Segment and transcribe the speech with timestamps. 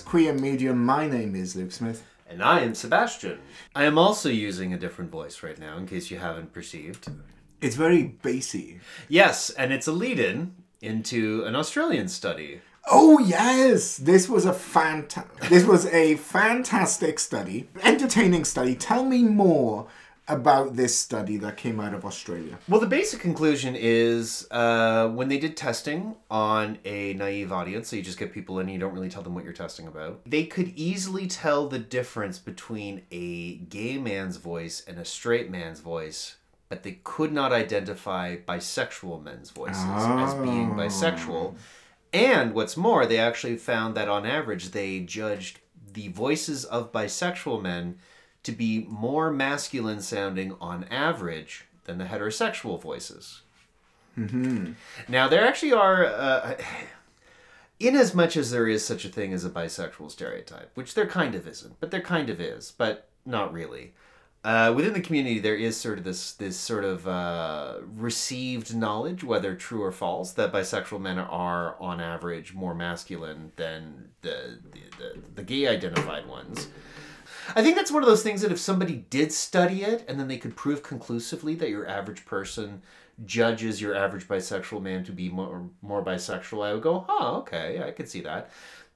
[0.00, 0.84] Queer medium.
[0.84, 2.04] My name is Luke Smith.
[2.28, 3.38] And I am Sebastien.
[3.74, 7.08] I am also using a different voice right now, in case you haven't perceived.
[7.60, 8.80] It's very bassy.
[9.08, 12.60] Yes, and it's a lead in into an Australian study.
[12.88, 18.74] Oh yes, this was a fanta- This was a fantastic study, entertaining study.
[18.74, 19.86] Tell me more
[20.28, 22.58] about this study that came out of Australia.
[22.68, 27.96] Well, the basic conclusion is uh, when they did testing on a naive audience, so
[27.96, 30.20] you just get people in and you don't really tell them what you're testing about,
[30.26, 35.80] they could easily tell the difference between a gay man's voice and a straight man's
[35.80, 36.36] voice,
[36.68, 41.54] but they could not identify bisexual men's voices as being bisexual.
[42.12, 45.60] And what's more, they actually found that on average, they judged
[45.92, 47.98] the voices of bisexual men
[48.46, 53.42] to be more masculine sounding on average than the heterosexual voices.
[54.16, 54.72] Mm-hmm.
[55.08, 56.54] Now, there actually are, uh,
[57.80, 61.08] in as much as there is such a thing as a bisexual stereotype, which there
[61.08, 63.94] kind of isn't, but there kind of is, but not really.
[64.44, 69.24] Uh, within the community, there is sort of this this sort of uh, received knowledge,
[69.24, 74.80] whether true or false, that bisexual men are on average more masculine than the the,
[74.98, 76.68] the, the gay identified ones.
[77.54, 80.28] I think that's one of those things that if somebody did study it and then
[80.28, 82.82] they could prove conclusively that your average person
[83.24, 87.82] judges your average bisexual man to be more more bisexual, I would go, oh, okay,
[87.82, 88.50] I could see that.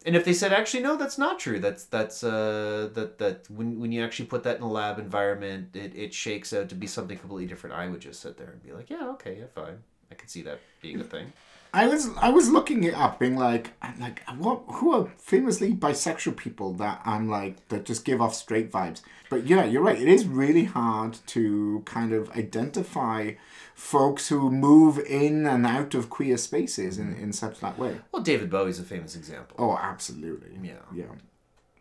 [0.06, 1.58] And if they said, actually, no, that's not true.
[1.60, 5.76] That's that's uh, that that when when you actually put that in a lab environment,
[5.76, 7.76] it, it shakes out to be something completely different.
[7.76, 9.78] I would just sit there and be like, yeah, okay, yeah, fine.
[10.10, 11.32] I could see that being a thing.
[11.72, 14.62] I was I was looking it up, being like, I'm like, what?
[14.66, 19.02] Who are famously bisexual people that I'm like that just give off straight vibes?
[19.28, 20.00] But yeah, you're right.
[20.00, 23.32] It is really hard to kind of identify
[23.74, 28.00] folks who move in and out of queer spaces in, in such that way.
[28.12, 29.56] Well, David Bowie's a famous example.
[29.58, 30.58] Oh, absolutely.
[30.62, 30.82] Yeah.
[30.94, 31.14] Yeah.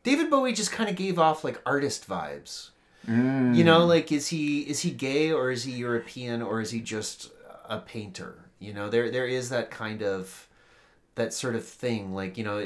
[0.04, 2.70] David Bowie just kind of gave off like artist vibes.
[3.08, 3.56] Mm.
[3.56, 6.80] You know, like is he is he gay or is he European or is he
[6.80, 7.32] just
[7.68, 8.46] a painter?
[8.60, 10.48] You know, there there is that kind of
[11.16, 12.14] that sort of thing.
[12.14, 12.66] Like you know,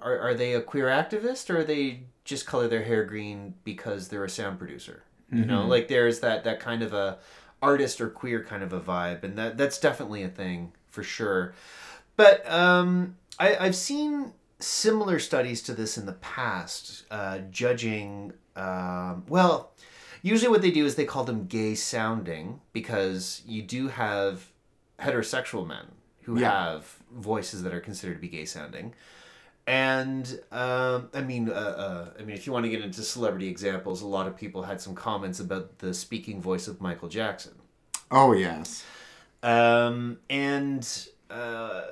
[0.00, 4.08] are are they a queer activist or are they just color their hair green because
[4.08, 5.02] they're a sound producer?
[5.32, 7.18] You know, like there's that that kind of a
[7.62, 11.54] artist or queer kind of a vibe, and that that's definitely a thing for sure.
[12.16, 18.32] But um, I, I've seen similar studies to this in the past, uh, judging.
[18.56, 19.72] Um, well,
[20.22, 24.49] usually what they do is they call them gay sounding because you do have
[25.00, 25.86] heterosexual men
[26.22, 26.72] who Yeah.
[26.72, 28.94] have voices that are considered to be gay sounding.
[29.66, 33.48] And um, I mean, uh, uh, I mean, if you want to get into celebrity
[33.48, 37.52] examples, a lot of people had some comments about the speaking voice of Michael Jackson.
[38.10, 38.84] Oh yes.
[39.42, 40.86] Um, and
[41.30, 41.82] uh,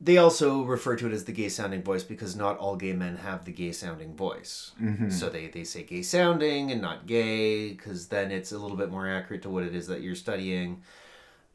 [0.00, 3.16] they also refer to it as the gay sounding voice because not all gay men
[3.18, 4.72] have the gay sounding voice.
[5.10, 8.90] So they, they say gay sounding and not gay because then it's a little bit
[8.90, 10.82] more accurate to what it is that you're studying.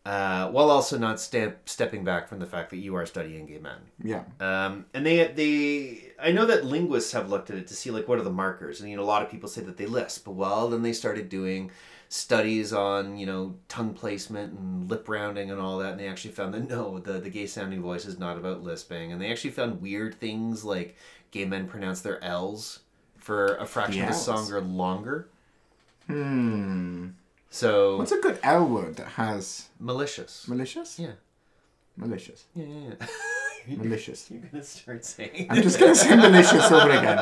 [0.05, 3.57] Uh, while also not step, stepping back from the fact that you are studying gay
[3.57, 3.77] men.
[4.03, 4.23] Yeah.
[4.39, 8.07] Um, and they they I know that linguists have looked at it to see like
[8.07, 10.27] what are the markers, and you know a lot of people say that they lisp.
[10.27, 11.71] Well, then they started doing
[12.07, 16.35] studies on you know tongue placement and lip rounding and all that, and they actually
[16.35, 19.51] found that no, the the gay sounding voice is not about lisping, and they actually
[19.51, 20.95] found weird things like
[21.31, 22.81] gay men pronounce their L's
[23.17, 25.29] for a fraction of a song or longer.
[26.05, 27.07] Hmm.
[27.55, 30.45] So What's a good L word that has malicious.
[30.45, 30.99] malicious?
[30.99, 31.11] Yeah.
[31.95, 32.43] Malicious.
[32.53, 33.75] Yeah, yeah, yeah.
[33.77, 34.19] Malicious.
[34.29, 35.47] You're gonna start saying.
[35.49, 37.19] I'm just gonna say malicious over again.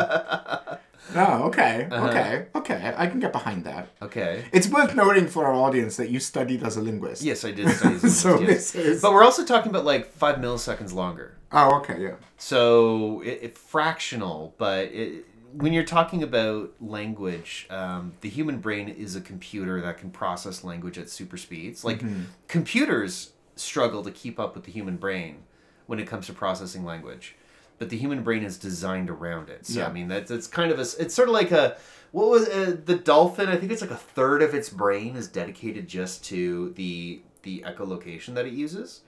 [1.16, 2.08] Oh, okay, Uh-huh.
[2.08, 2.94] okay, okay.
[2.96, 3.90] I can get behind that.
[4.02, 4.46] Okay.
[4.54, 7.22] It's worth noting for our audience that you studied as a linguist.
[7.22, 8.72] Yes, I did study linguistics, So yes.
[8.72, 11.36] this is- But we're also talking about like five milliseconds longer.
[11.52, 12.16] Oh, okay, yeah.
[12.38, 18.90] So it, it fractional, but it, when you're talking about language, um, the human brain
[18.90, 21.84] is a computer that can process language at super speeds.
[21.84, 22.02] Like
[22.48, 25.44] computers struggle to keep up with the human brain
[25.86, 27.36] when it comes to processing language,
[27.78, 29.66] but the human brain is designed around it.
[29.68, 29.88] So Yeah.
[29.88, 31.78] I mean, that's it's kind of a it's sort of like a
[32.12, 33.50] what was uh, the dolphin?
[33.50, 37.64] I think it's like a third of its brain is dedicated just to the the
[37.68, 39.02] echolocation that it uses.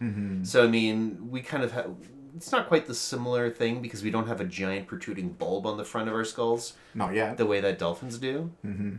[0.44, 1.96] So I mean, we kind of have.
[2.36, 5.78] It's not quite the similar thing because we don't have a giant protruding bulb on
[5.78, 7.38] the front of our skulls Not yet.
[7.38, 8.52] the way that dolphins do.
[8.66, 8.96] Mm-hmm.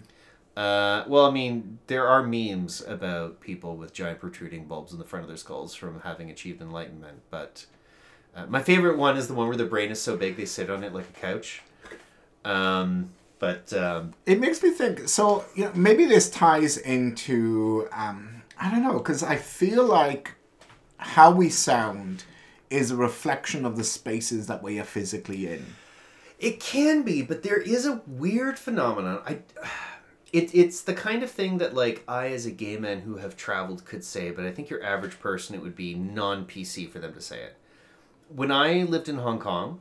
[0.56, 5.04] Uh, well, I mean, there are memes about people with giant protruding bulbs in the
[5.04, 7.20] front of their skulls from having achieved enlightenment.
[7.30, 7.66] But
[8.34, 10.70] uh, my favorite one is the one where the brain is so big they sit
[10.70, 11.60] on it like a couch.
[12.46, 15.08] Um, but um, It makes me think.
[15.08, 20.32] So you know, maybe this ties into um, I don't know because I feel like
[20.96, 22.24] how we sound
[22.70, 25.66] is a reflection of the spaces that we are physically in.
[26.38, 29.20] It can be, but there is a weird phenomenon.
[29.24, 29.38] I,
[30.32, 33.36] it, it's the kind of thing that like I, as a gay man who have
[33.36, 36.98] traveled, could say, but I think your average person, it would be non PC for
[36.98, 37.56] them to say it.
[38.28, 39.80] When I lived in Hong Kong,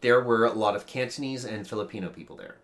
[0.00, 2.56] there were a lot of Cantonese and Filipino people there.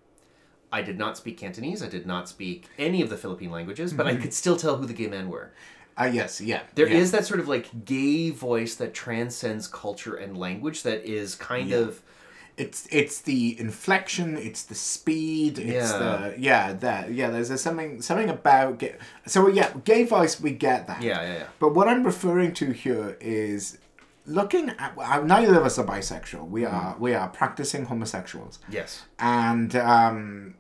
[0.73, 1.83] I did not speak Cantonese.
[1.83, 4.23] I did not speak any of the Philippine languages, but I mm-hmm.
[4.23, 5.53] could still tell who the gay men were.
[5.99, 6.63] Uh, yes, yeah.
[6.75, 7.19] There is yeah.
[7.19, 12.01] that sort of like gay voice that transcends culture and language that is kind of
[12.57, 15.99] It's it's the inflection, it's the speed, it's Yeah.
[15.99, 17.31] the yeah that yeah.
[17.31, 18.97] There's a something something about gay,
[19.27, 20.39] so yeah, gay voice.
[20.41, 21.01] We get that.
[21.03, 21.47] yeah, yeah, yeah.
[21.59, 23.79] But what I'm referring to here is
[24.27, 26.49] looking at well, neither of us are bisexual.
[26.49, 26.75] We Mm-hmm.
[26.77, 29.03] are we are practicing homosexuals, Yes.
[29.19, 30.55] and um,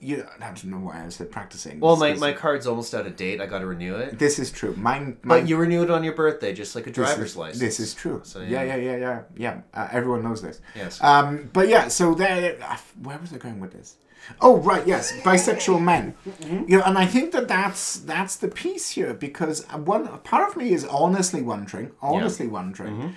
[0.00, 1.80] you I don't know why I said practicing.
[1.80, 3.40] Well, my, my card's almost out of date.
[3.40, 4.18] I got to renew it.
[4.18, 4.74] This is true.
[4.76, 7.36] Mine, mine But you renew it on your birthday, just like a this driver's is,
[7.36, 7.60] license.
[7.60, 8.20] This is true.
[8.24, 9.60] So, yeah, yeah, yeah, yeah, yeah.
[9.74, 10.60] Uh, everyone knows this.
[10.76, 11.02] Yes.
[11.02, 12.56] Um, but yeah, so there.
[12.62, 13.96] Uh, where was I going with this?
[14.42, 16.14] Oh right, yes, bisexual men.
[16.28, 16.70] Mm-hmm.
[16.70, 20.56] You know, and I think that that's that's the piece here because one part of
[20.56, 23.08] me is honestly wondering, honestly wondering, Mm-hmm.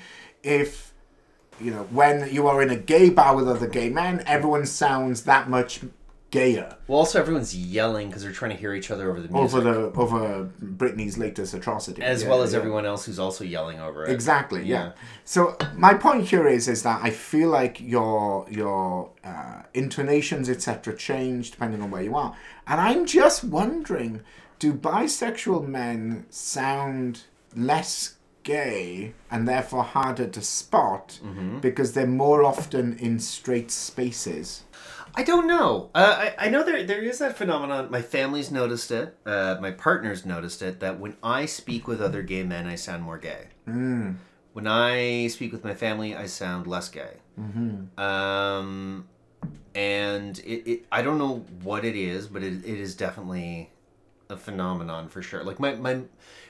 [0.44, 0.94] if
[1.60, 5.24] you know when you are in a gay bar with other gay men, everyone sounds
[5.24, 5.81] that much
[6.31, 9.54] gayer well, also everyone's yelling because they're trying to hear each other over the music,
[9.57, 12.60] over the over Britney's latest atrocity, as Yeah, well as yeah.
[12.60, 14.12] everyone else who's also yelling over it.
[14.12, 14.63] Exactly.
[14.63, 14.86] Yeah.
[14.86, 14.92] Yeah.
[15.25, 20.95] So my point here is is that I feel like your your uh, intonations etc.
[20.98, 22.36] change depending on where you are,
[22.66, 24.22] and I'm just wondering,
[24.57, 27.24] do bisexual men sound
[27.56, 31.60] less gay and therefore harder to spot Mm-hmm.
[31.60, 34.63] because they're more often in straight spaces?
[35.16, 35.90] I don't know.
[35.94, 37.90] Uh, I, I know there there is that phenomenon.
[37.92, 39.18] My family's noticed it.
[39.25, 40.80] Uh, my partner's noticed it.
[40.80, 43.48] That when I speak with other gay men, I sound more gay.
[43.68, 44.16] Mm.
[44.54, 47.18] When I speak with my family, I sound less gay.
[47.40, 48.00] Mm-hmm.
[48.00, 49.08] Um,
[49.75, 53.72] and it, it I don't know what it is, but it, it is definitely
[54.30, 55.44] a phenomenon for sure.
[55.44, 56.02] Like my, my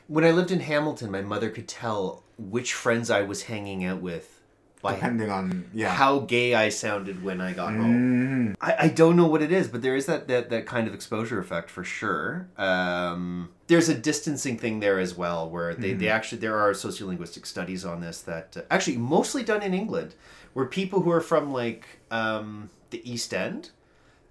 [0.08, 4.02] when I lived in Hamilton, my mother could tell which friends I was hanging out
[4.02, 4.41] with
[4.82, 5.90] by Depending on yeah.
[5.94, 8.56] how gay I sounded when I got home.
[8.60, 10.94] I, I don't know what it is, but there is that, that, that kind of
[10.94, 12.50] exposure effect for sure.
[12.58, 17.46] Um, there's a distancing thing there as well, where they, they actually there are sociolinguistic
[17.46, 20.16] studies on this that uh, actually mostly done in England,
[20.54, 23.70] where people who are from like um, the East End,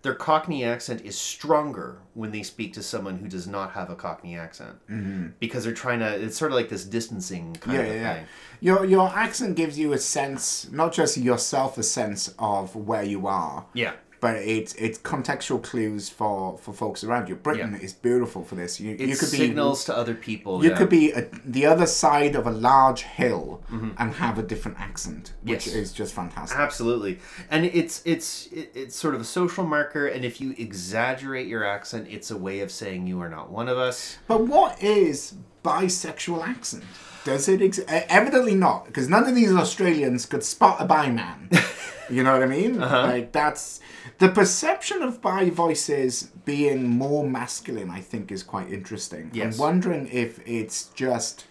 [0.02, 3.94] their Cockney accent is stronger when they speak to someone who does not have a
[3.94, 5.28] Cockney accent, mm-hmm.
[5.38, 6.22] because they're trying to.
[6.22, 8.14] It's sort of like this distancing kind yeah, of yeah, a yeah.
[8.14, 8.26] thing.
[8.60, 13.26] Your your accent gives you a sense, not just yourself, a sense of where you
[13.26, 13.66] are.
[13.74, 13.92] Yeah.
[14.20, 17.36] But it's it's contextual clues for, for folks around you.
[17.36, 17.84] Britain Yeah.
[17.86, 18.78] is beautiful for this.
[18.78, 20.62] You It you could be signals to other people.
[20.62, 20.76] you yeah.
[20.76, 23.62] could be a, the other side of a large hill
[23.98, 25.74] and have a different accent, which Yes.
[25.74, 26.58] is just fantastic.
[26.58, 27.18] Absolutely,
[27.50, 30.06] and it's it's it's sort of a social marker.
[30.06, 33.68] And if you exaggerate your accent, it's a way of saying you are not one
[33.68, 34.18] of us.
[34.28, 35.34] But what is
[35.64, 36.84] bisexual accent?
[37.24, 38.86] Does it ex- evidently not?
[38.86, 41.50] Because none of these Australians could spot a bi man.
[42.10, 42.82] you know what I mean?
[42.82, 43.02] Uh-huh.
[43.02, 43.80] Like that's
[44.20, 47.90] the perception of bi voices being more masculine.
[47.90, 49.30] I think is quite interesting.
[49.32, 49.54] Yes.
[49.54, 51.46] I'm wondering if it's just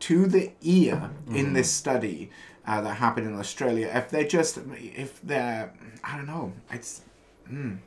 [0.00, 1.36] to the ear Mm.
[1.36, 2.30] in this study
[2.66, 3.86] uh, that happened in Australia.
[3.94, 4.58] If they're just
[5.02, 6.52] if they're I don't know.
[6.70, 7.02] It's
[7.50, 7.78] mm,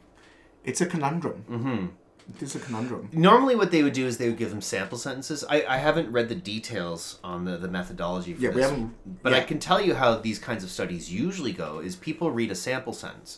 [0.63, 1.43] it's a conundrum.
[1.49, 1.85] Mm-hmm.
[2.35, 3.09] It is a conundrum.
[3.13, 5.43] Normally, what they would do is they would give them sample sentences.
[5.47, 9.21] I, I haven't read the details on the, the methodology for Yeah, we this, haven't-
[9.21, 11.79] but I can tell you how these kinds of studies usually go.
[11.79, 13.37] Is people read a sample sentence.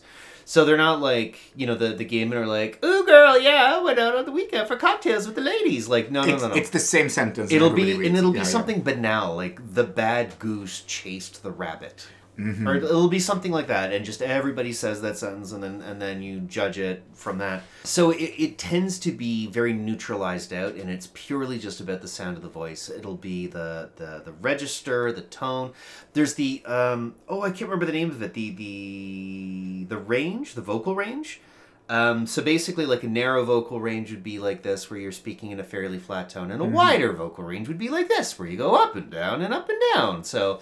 [0.50, 3.76] So they're not like, you know, the, the gay men are like, ooh, girl, yeah,
[3.76, 5.90] I went out on the weekend for cocktails with the ladies.
[5.90, 6.56] Like, no, no, It's, no, no.
[6.56, 7.52] it's the same sentence.
[7.52, 8.52] It'll be everybody and it'll Yeah, be yeah.
[8.52, 12.68] something banal like the bad goose chased the rabbit, Mm-hmm.
[12.68, 16.00] or it'll be something like that, and just everybody says that sentence, and then and
[16.00, 17.64] then you judge it from that.
[17.84, 22.08] So it, it tends to be very neutralized out, and it's purely just about the
[22.08, 22.90] sound of the voice.
[22.90, 25.74] It'll be the the, the register, the tone.
[26.14, 28.36] There's the um oh I can't remember the name of it.
[28.36, 31.42] The the the range, the vocal range.
[31.90, 35.52] Um, so basically, like a narrow vocal range would be like this, where you're speaking
[35.52, 38.48] in a fairly flat tone, and a wider vocal range would be like this, where
[38.48, 40.24] you go up and down and up and down.
[40.24, 40.60] So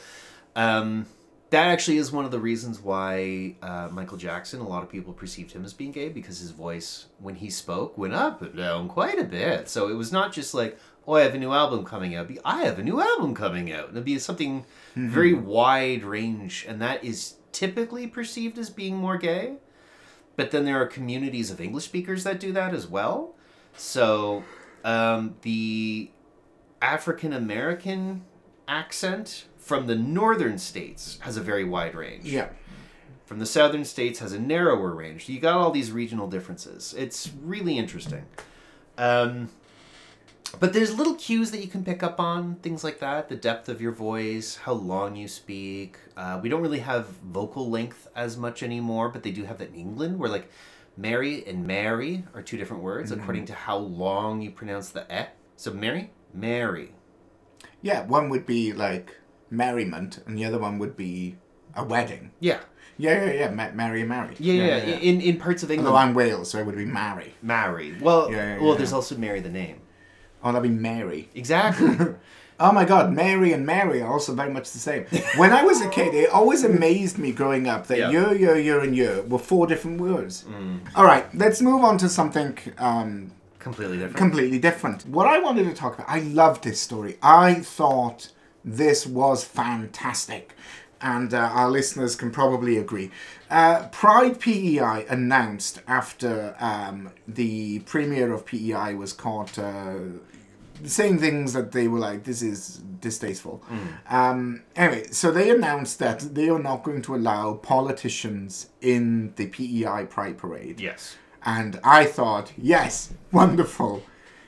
[0.55, 1.07] um,
[1.55, 5.13] that actually is one of the reasons why uh, Michael Jackson, a lot of people
[5.13, 8.87] perceived him as being gay because his voice, when he spoke, went up and down
[8.87, 9.69] quite a bit.
[9.69, 12.27] So it was not just like, oh, I have a new album coming out.
[12.27, 13.89] Be, I have a new album coming out.
[13.89, 19.55] It'd be something very wide range, and that is typically perceived as being more gay
[20.35, 23.35] but then there are communities of English speakers that do that as well.
[23.75, 24.43] So
[24.83, 26.09] um, the
[26.81, 28.23] African American
[28.67, 32.23] accent from the northern states has a very wide range.
[32.23, 32.49] Yeah.
[33.25, 35.27] From the southern states has a narrower range.
[35.27, 36.93] You got all these regional differences.
[36.95, 38.25] It's really interesting.
[38.99, 39.49] Um,
[40.59, 43.27] but there's little cues that you can pick up on, things like that.
[43.27, 45.97] The depth of your voice, how long you speak.
[46.15, 49.69] Uh, we don't really have vocal length as much anymore, but they do have that
[49.69, 50.51] in England, where like
[50.95, 55.25] Mary and Mary are two different words according to how long you pronounce the e.
[55.55, 56.91] So Mary, Mary.
[57.81, 59.17] Yeah, one would be like
[59.49, 61.35] merriment, and the other one would be
[61.75, 62.31] a wedding.
[62.39, 62.59] Yeah,
[62.97, 63.49] Yeah, yeah, yeah.
[63.51, 64.35] Ma- marry and marry.
[64.39, 64.95] yeah, yeah.
[65.09, 67.33] In in parts of England, Although I'm Wales, so it would be marry.
[67.41, 67.95] marry.
[68.01, 68.77] Well, Yeah, yeah, well, yeah.
[68.77, 69.77] there's also Mary the name.
[70.43, 71.29] Oh, that'd be Mary.
[71.35, 71.89] Exactly.
[72.57, 75.03] Oh my God, Mary and Mary are also very much the same.
[75.35, 78.09] When I was a kid, it always amazed me growing up that Yeah.
[78.11, 80.45] year, year, year, and year were four different words.
[80.95, 84.15] All right, let's move on to something um, Completely different.
[84.15, 85.05] completely different.
[85.05, 87.17] What I wanted to talk about, I loved this story.
[87.21, 88.29] I thought
[88.65, 90.53] this was fantastic.
[91.01, 93.11] And uh, our listeners can probably agree.
[93.51, 99.95] Uh, Pride PEI announced after um, the premier of PEI was caught uh,
[100.83, 103.61] saying things that they were like, this is distasteful.
[104.09, 109.47] Um, anyway, so they announced that they are not going to allow politicians in the
[109.47, 110.79] PEI Pride Parade.
[110.79, 111.17] yes.
[111.47, 114.01] And I thought, yes, wonderful.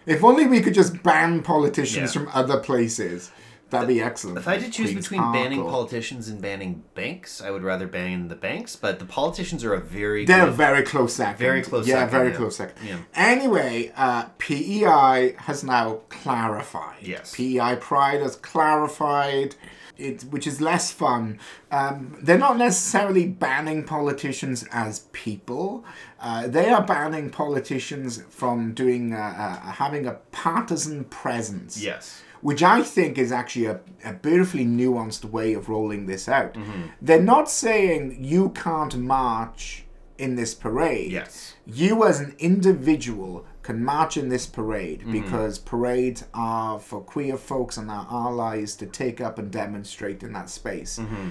[0.07, 2.21] If only we could just ban politicians Yeah.
[2.23, 3.29] from other places.
[3.69, 4.37] That'd be excellent.
[4.37, 7.51] If I had to choose Queen's between Park banning or- politicians and banning banks, I
[7.51, 8.75] would rather ban the banks.
[8.77, 11.37] But the politicians are a very They're a good- very close second.
[11.39, 12.37] Very close Yeah, second, very yeah.
[12.37, 12.87] close second.
[12.87, 12.97] Yeah.
[13.13, 16.97] Anyway, uh, PEI has now clarified.
[17.01, 17.33] Yes.
[17.35, 19.55] PEI Pride has clarified.
[19.99, 21.39] It, which is less fun.
[21.71, 25.83] Um, they're not necessarily banning politicians as people.
[26.19, 31.81] Uh, they are banning politicians from doing uh, uh, having a partisan presence.
[31.81, 32.21] yes.
[32.41, 36.53] Which I think is actually a, a beautifully nuanced way of rolling this out.
[36.53, 36.81] Mm-hmm.
[37.01, 39.85] They're not saying you can't march
[40.17, 41.11] in this parade.
[41.11, 41.55] Yes.
[41.65, 45.11] You as an individual can march in this parade Mm-hmm.
[45.11, 50.33] because parades are for queer folks and our allies to take up and demonstrate in
[50.33, 50.97] that space.
[50.99, 51.29] Mm-hmm.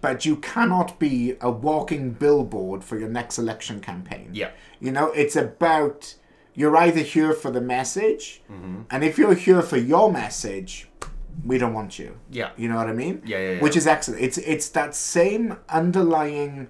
[0.00, 4.30] But you cannot be a walking billboard for your next election campaign.
[4.32, 4.50] Yeah.
[4.80, 6.14] You know, it's about
[6.58, 8.76] you're either here for the message, Mm-hmm.
[8.92, 10.72] and if you're here for your message,
[11.50, 12.10] we don't want you.
[12.40, 12.50] Yeah.
[12.60, 13.16] You know what I mean?
[13.24, 13.60] Yeah, yeah, yeah.
[13.64, 14.20] Which is excellent.
[14.26, 15.44] It's it's that same
[15.80, 16.68] underlying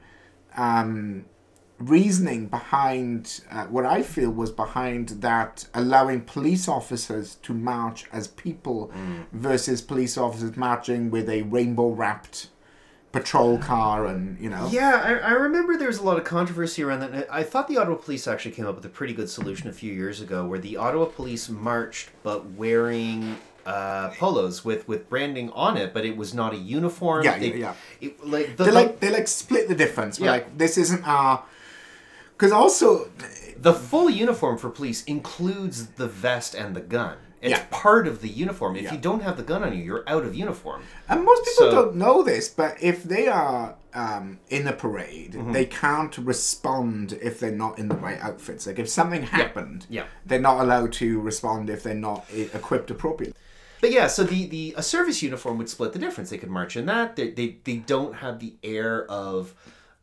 [0.57, 1.25] um,
[1.78, 8.26] reasoning behind uh, what I feel was behind that allowing police officers to march as
[8.47, 9.26] people Mm.
[9.33, 12.49] versus police officers marching with a rainbow wrapped
[13.12, 16.83] patrol car and you know Yeah, I, I remember there was a lot of controversy
[16.83, 17.27] around that.
[17.33, 19.93] I thought the Ottawa Police actually came up with a pretty good solution a few
[19.93, 25.77] years ago, where the Ottawa Police marched but wearing uh, polos with with branding on
[25.77, 27.25] it, but it was not a uniform.
[27.25, 30.19] Yeah, They- yeah, It, like the, they like they like split the difference.
[30.19, 30.31] Yeah.
[30.31, 31.45] Like this isn't our
[32.37, 33.11] because also
[33.57, 37.17] the full uniform for police includes the vest and the gun.
[37.40, 37.64] It's Yeah.
[37.71, 38.76] part of the uniform.
[38.76, 38.92] If Yeah.
[38.95, 40.83] you don't have the gun on you, you're out of uniform.
[41.09, 45.33] And most people So- don't know this, but if they are um, in a parade,
[45.33, 45.52] Mm-hmm.
[45.52, 48.66] they can't respond if they're not in the right outfits.
[48.66, 50.04] Like if something happened, Yeah.
[50.26, 53.35] they're not allowed to respond if they're not equipped appropriately.
[53.80, 56.30] But yeah, so the, the a service uniform would split the difference.
[56.30, 57.16] They could march in that.
[57.16, 59.54] They they, they don't have the air of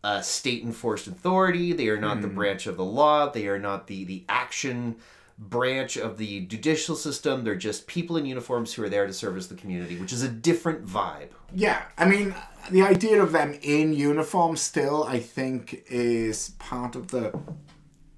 [0.04, 1.72] uh, state enforced authority.
[1.72, 3.30] They are not the branch of the law.
[3.30, 4.96] They are not the the action
[5.38, 7.44] branch of the judicial system.
[7.44, 10.30] They're just people in uniforms who are there to service the community, which is a
[10.30, 11.30] different vibe.
[11.54, 12.34] Yeah, I mean,
[12.72, 17.38] the idea of them in uniform still, I think, is part of the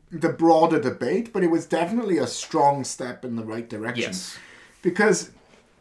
[0.10, 4.04] the broader debate, but it was definitely a strong step in the right direction.
[4.12, 4.38] Yes.
[4.82, 5.32] Because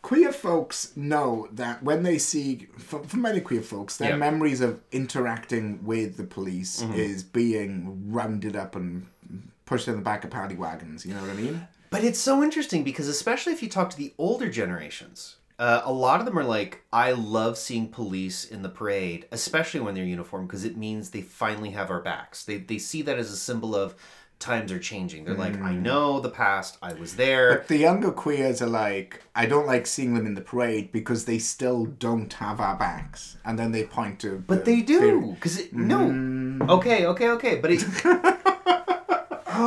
[0.03, 4.17] queer folks know that when they see, for, for many queer folks, their Yeah.
[4.17, 6.95] memories of interacting with the police Mm-hmm.
[6.95, 9.07] is being rounded up and
[9.67, 11.05] pushed in the back of paddy wagons.
[11.05, 11.69] You know what I mean?
[11.91, 15.93] But it's so interesting because, especially if you talk to the older generations, uh, a
[15.93, 20.05] lot of them are like, I love seeing police in the parade, especially when they're
[20.05, 22.45] uniform, because it means they finally have our backs.
[22.45, 23.95] They, they see that as a symbol of
[24.39, 25.25] times are changing.
[25.25, 27.57] They're like, I know the past, I was there.
[27.57, 31.25] But the younger queers are like, I don't like seeing them in the parade because
[31.25, 33.39] they still don't have our backs.
[33.45, 34.45] And then they point to.
[34.47, 36.59] But the they do, because it no.
[36.69, 37.85] Okay, okay, okay, but it,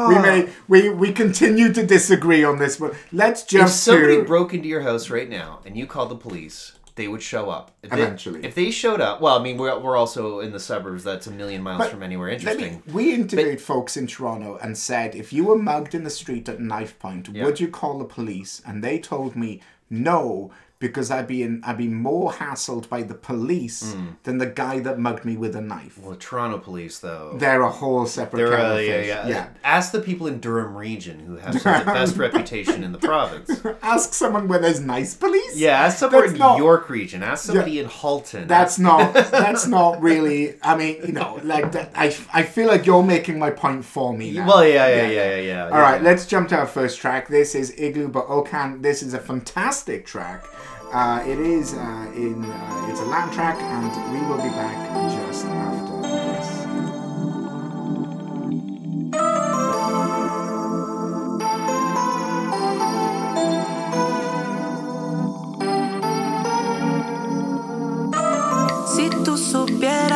[0.09, 4.23] We may we we continue to disagree on this, but let's if just somebody to,
[4.23, 7.71] broke into your house right now and you called the police, they would show up
[7.81, 8.43] If they- Eventually.
[8.45, 11.03] If they showed up, well, I mean, we're, we're also in the suburbs.
[11.03, 12.83] That's a million miles But from anywhere interesting.
[12.85, 16.49] me, we interviewed folks in Toronto and said if you were mugged in the street
[16.49, 17.45] at knife point, Yeah.
[17.45, 18.61] would you call the police?
[18.65, 23.13] And they told me no, because I'd be in, I'd be more hassled by the
[23.13, 24.11] police hmm.
[24.23, 25.97] than the guy that mugged me with a knife.
[25.97, 27.35] Well, Toronto police, though.
[27.37, 29.49] They're a whole separate They're, of yeah, yeah, yeah.
[29.63, 33.61] Ask the people in Durham region who have the best reputation in the province.
[33.81, 35.57] Ask someone where there's nice police.
[35.57, 37.23] Yeah, ask somewhere That's in not- York region.
[37.23, 38.47] Ask somebody in Halton.
[38.47, 39.13] That's not.
[39.13, 40.55] That's not really.
[40.61, 41.91] I mean, you know, like that.
[41.93, 44.47] I, I feel like you're making my point for me now.
[44.47, 45.63] well, yeah, yeah, yeah, yeah, yeah.
[45.65, 47.27] All right, let's jump to our first track.
[47.27, 48.81] This is Iglú by Okan.
[48.81, 50.45] This is a fantastic track.
[50.91, 52.43] Uh, it is uh, in.
[52.43, 54.75] Uh, it's a land track, and we will be back
[55.11, 55.78] just after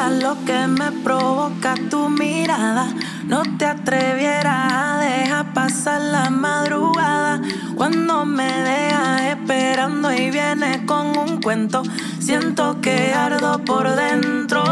[0.09, 2.87] lo que me provoca tu mirada,
[3.25, 7.41] no te atrevieras a dejar pasar la madrugada.
[7.75, 11.83] Cuando me dejas esperando y vienes con un cuento,
[12.19, 14.63] siento que ardo por dentro.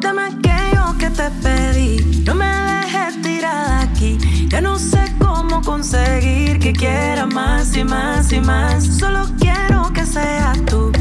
[0.00, 4.18] Dame aquello que te pedí, no me dejes tirada aquí.
[4.48, 8.84] Ya no sé cómo conseguir que quiera más y más y más.
[8.84, 10.92] Solo quiero que seas tú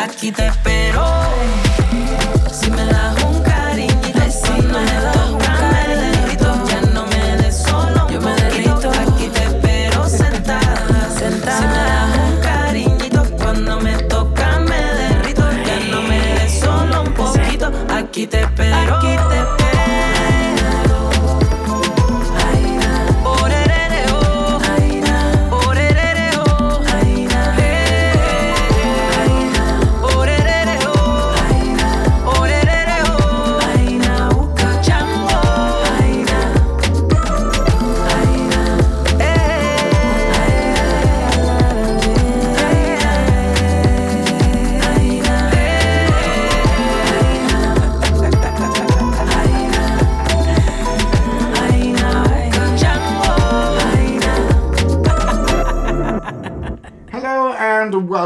[0.00, 1.67] Aquí te espero.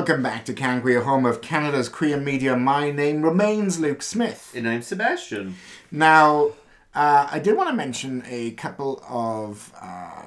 [0.03, 2.57] Welcome back to Queer, home of Canada's queer media.
[2.57, 4.53] My name remains Luke Smith.
[4.53, 5.55] And I'm Sebastien.
[5.93, 6.55] Now,
[6.93, 10.23] uh, I did want to mention a couple of uh,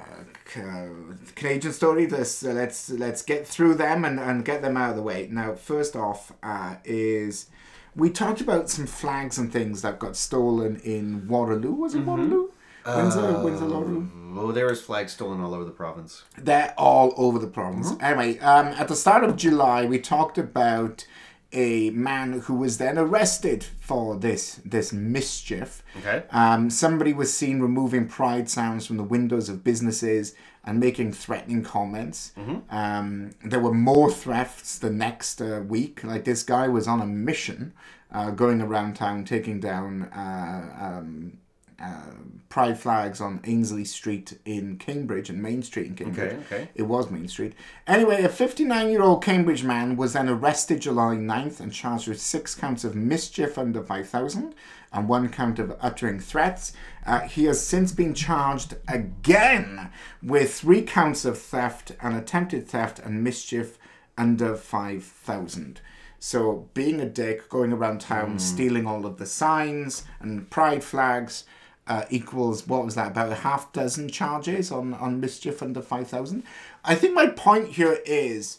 [1.34, 2.10] Canadian stories.
[2.10, 5.28] Let's uh, let's let's get through them and, and get them out of the way.
[5.30, 7.50] Now, first off, uh, is
[7.94, 11.72] we talked about some flags and things that got stolen in Waterloo.
[11.72, 12.48] Was it Waterloo?
[12.86, 14.08] Windsor, Windsor, Waterloo.
[14.38, 16.24] Oh, there was flags stolen all over the province.
[16.36, 17.92] They're all over the province.
[18.00, 21.06] Anyway, um, at the start of July, we talked about
[21.52, 25.82] a man who was then arrested for this this mischief.
[25.98, 26.24] Okay.
[26.30, 31.62] Um, somebody was seen removing pride sounds from the windows of businesses and making threatening
[31.62, 32.32] comments.
[32.68, 36.02] Um, there were more thefts the next uh, week.
[36.02, 37.72] Like this guy was on a mission,
[38.12, 41.38] uh, going around town taking down uh, um,
[41.78, 42.12] uh,
[42.48, 46.32] pride flags on Ainslie Street in Cambridge and Main Street in Cambridge.
[46.32, 46.68] Okay, okay.
[46.74, 47.52] It was Main Street.
[47.86, 52.20] Anyway, a 59 year old Cambridge man was then arrested July 9th and charged with
[52.20, 54.54] six counts of mischief under 5,000
[54.92, 56.72] and one count of uttering threats.
[57.04, 59.90] Uh, he has since been charged again
[60.22, 63.78] with three counts of theft and attempted theft and mischief
[64.16, 65.80] under 5,000.
[66.18, 71.44] So, being a dick, going around town, stealing all of the signs and pride flags
[71.86, 76.42] uh, equals, what was that, about a half dozen charges on, on mischief under 5,000?
[76.84, 78.58] I think my point here is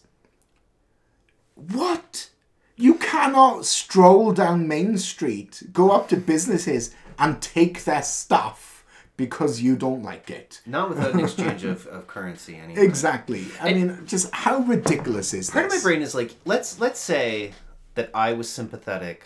[1.55, 2.29] what?
[2.75, 8.85] You cannot stroll down Main Street, go up to businesses, and take their stuff
[9.17, 10.61] because you don't like it.
[10.65, 12.83] Not without an exchange of, of currency anyway.
[12.83, 13.45] Exactly.
[13.59, 17.53] I mean, just how ridiculous is Part of my brain is like, let's let's say
[17.95, 19.25] that I was sympathetic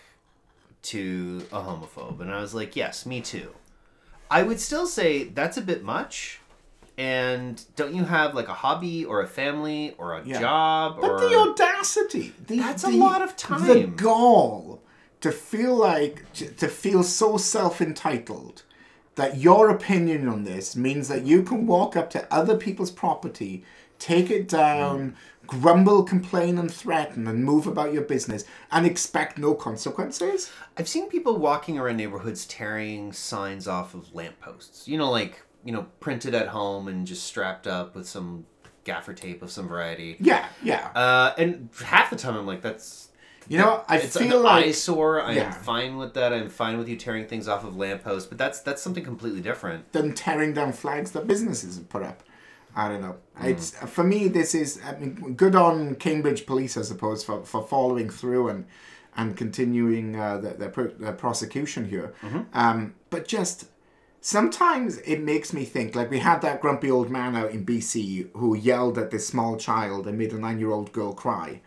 [0.84, 3.52] to a homophobe, and I was like, yes, me too.
[4.32, 6.40] I would still say that's a bit much.
[6.96, 10.40] And don't you have like a hobby or a family or a Yeah.
[10.40, 13.66] job But or the audacity, the, That's a lot of time.
[13.66, 14.82] The gall
[15.20, 18.62] to feel like to feel so self-entitled
[19.16, 23.62] that your opinion on this means that you can walk up to other people's property,
[24.02, 29.54] take it down, grumble, complain, and threaten, and move about your business, and expect no
[29.54, 30.50] consequences.
[30.76, 34.88] I've seen people walking around neighborhoods tearing signs off of lampposts.
[34.88, 38.46] You know, like, you know, printed at home and just strapped up with some
[38.84, 40.16] gaffer tape of some variety.
[40.18, 40.88] Yeah, yeah.
[40.94, 43.08] Uh, and half the time I'm like, that's
[43.48, 45.20] you know, I it's feel an like eyesore.
[45.22, 45.50] I'm Yeah.
[45.50, 46.32] fine with that.
[46.32, 49.92] I'm fine with you tearing things off of lampposts, but that's that's something completely different.
[49.92, 52.22] than tearing down flags that businesses have put up.
[52.74, 53.16] I don't know.
[53.42, 54.28] It's for me.
[54.28, 58.66] This is I mean, good on Cambridge Police, I suppose, for, for following through and
[59.14, 62.14] and continuing uh, their, their, pro- their prosecution here.
[62.54, 63.66] Um, but just
[64.22, 65.94] sometimes it makes me think.
[65.94, 69.56] Like we had that grumpy old man out in BC who yelled at this small
[69.58, 71.60] child and made a nine-year-old girl cry,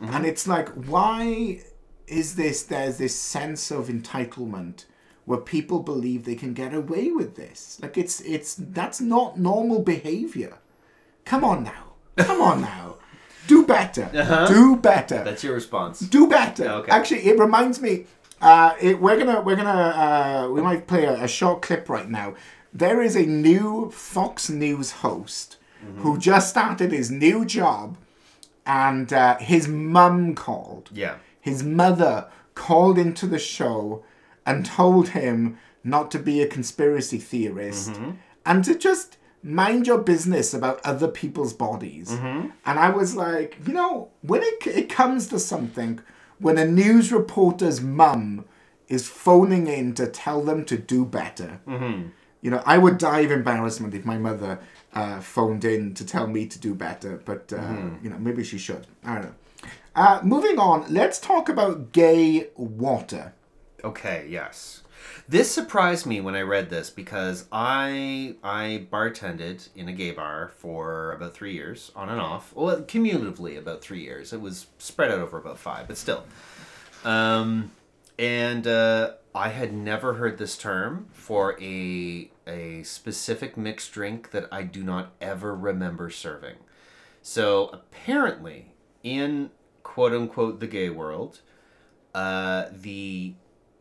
[0.00, 1.60] and it's like, why
[2.06, 2.64] is this?
[2.64, 4.84] There's this sense of entitlement
[5.30, 7.78] where people believe they can get away with this.
[7.82, 10.54] Like it's it's that's not normal behavior.
[11.24, 11.84] Come on now.
[12.28, 12.96] Come on now.
[13.46, 14.06] Do better.
[14.48, 15.20] Do better.
[15.24, 16.00] That's your response.
[16.00, 16.66] Do better.
[16.78, 16.90] Okay.
[16.98, 17.92] Actually, it reminds me.
[18.40, 19.70] Uh, it, we're gonna we're gonna
[20.06, 22.34] uh, we might play a, a short clip right now.
[22.72, 25.56] There is a new Fox News host
[26.02, 27.96] who just started his new job,
[28.66, 31.14] and uh, his mum called Yeah.
[31.40, 32.14] his mother
[32.54, 34.04] called into the show
[34.46, 37.92] and told him not to be a conspiracy theorist
[38.44, 42.10] and to just mind your business about other people's bodies.
[42.66, 46.00] And I was like, you know, when it, it comes to something,
[46.38, 48.44] when a news reporter's mum
[48.88, 51.60] is phoning in to tell them to do better,
[52.42, 54.58] you know, I would die of embarrassment if my mother
[54.94, 57.56] uh, phoned in to tell me to do better, but, uh,
[58.02, 58.86] you know, maybe she should.
[59.04, 59.34] I don't know.
[59.94, 63.34] Uh, moving on, let's talk about gay water.
[63.84, 64.82] Okay, yes.
[65.28, 70.50] This surprised me when I read this because I I bartended in a gay bar
[70.56, 72.52] for about three years, on and off.
[72.54, 74.32] Well, cumulatively about three years.
[74.32, 76.24] It was spread out over about five, but still.
[77.04, 77.70] Um,
[78.18, 84.48] and uh, I had never heard this term for a a specific mixed drink that
[84.52, 86.56] I do not ever remember serving.
[87.22, 89.50] So apparently, in
[89.82, 91.40] quote unquote the gay world,
[92.14, 93.34] uh, the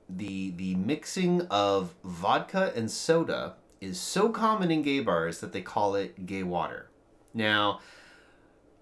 [0.09, 5.61] the the mixing of vodka and soda is so common in gay bars that they
[5.61, 6.89] call it gay water.
[7.33, 7.79] Now,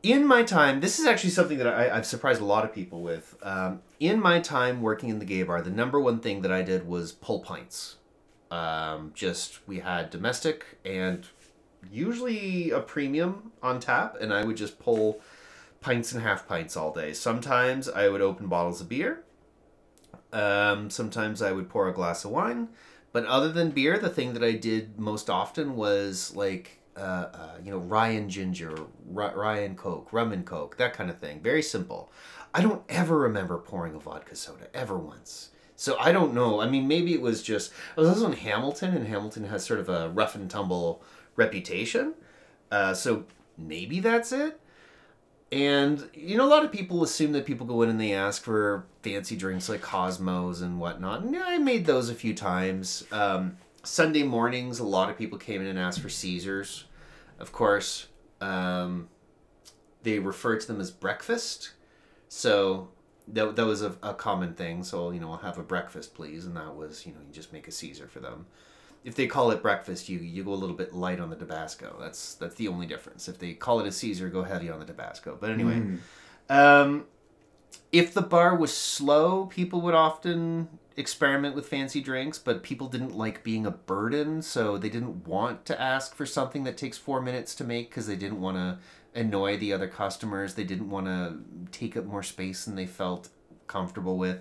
[0.02, 3.02] in my time, this is actually something that I, I've surprised a lot of people
[3.02, 3.36] with.
[3.44, 6.62] Um, in my time working in the gay bar, the number one thing that I
[6.62, 7.96] did was pull pints.
[8.50, 11.26] Um, just we had domestic and
[11.92, 15.22] usually a premium on tap, and I would just pull
[15.82, 17.14] pints and half pints all day.
[17.14, 19.24] Sometimes I would open bottles of beer.
[20.38, 22.70] Um, sometimes I would pour a glass of wine.
[23.12, 27.00] But other than beer, the thing that I did most often was like, uh,
[27.34, 28.76] uh, you know, rye and ginger,
[29.08, 31.42] rye and coke, rum and coke, that kind of thing.
[31.42, 32.12] Very simple.
[32.54, 35.50] I don't ever remember pouring a vodka soda, ever once.
[35.76, 36.62] So I don't know.
[36.62, 37.72] I mean, maybe it was just.
[37.98, 41.04] I was also in Hamilton, and Hamilton has sort of a rough and tumble
[41.36, 42.14] reputation.
[42.72, 43.26] Uh, so
[43.58, 44.60] maybe that's it.
[45.52, 48.44] And you know, a lot of people assume that people go in and they ask
[48.44, 51.24] for fancy drinks like Cosmos and whatnot.
[51.24, 53.06] And I made those a few times.
[53.12, 56.84] Um, Sunday mornings, a lot of people came in and asked for Caesars.
[57.40, 58.08] Of course,
[58.42, 59.08] um,
[60.04, 61.72] they refer to them as breakfast.
[62.28, 62.90] So
[63.30, 64.84] that, that was a, a common thing.
[64.84, 66.46] So, you know, I'll have a breakfast, please.
[66.46, 68.48] And that was, you know, you just make a Caesar for them.
[69.08, 71.96] If they call it breakfast, you you go a little bit light on the Tabasco.
[71.98, 73.30] That's that's the only difference.
[73.30, 75.38] If they call it a Caesar, go heavy on the Tabasco.
[75.40, 75.82] But anyway,
[76.50, 77.06] um,
[77.94, 80.68] if the bar was slow, people would often
[80.98, 85.64] experiment with fancy drinks, but people didn't like being a burden, so they didn't want
[85.68, 88.78] to ask for something that takes four minutes to make because they didn't want to
[89.18, 90.56] annoy the other customers.
[90.56, 91.38] They didn't want to
[91.72, 93.30] take up more space than they felt
[93.68, 94.40] comfortable with.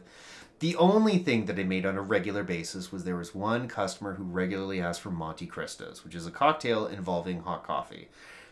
[0.60, 4.14] The only thing that I made on a regular basis was there was one customer
[4.14, 8.08] who regularly asked for Monte Cristos, which is a cocktail involving hot coffee.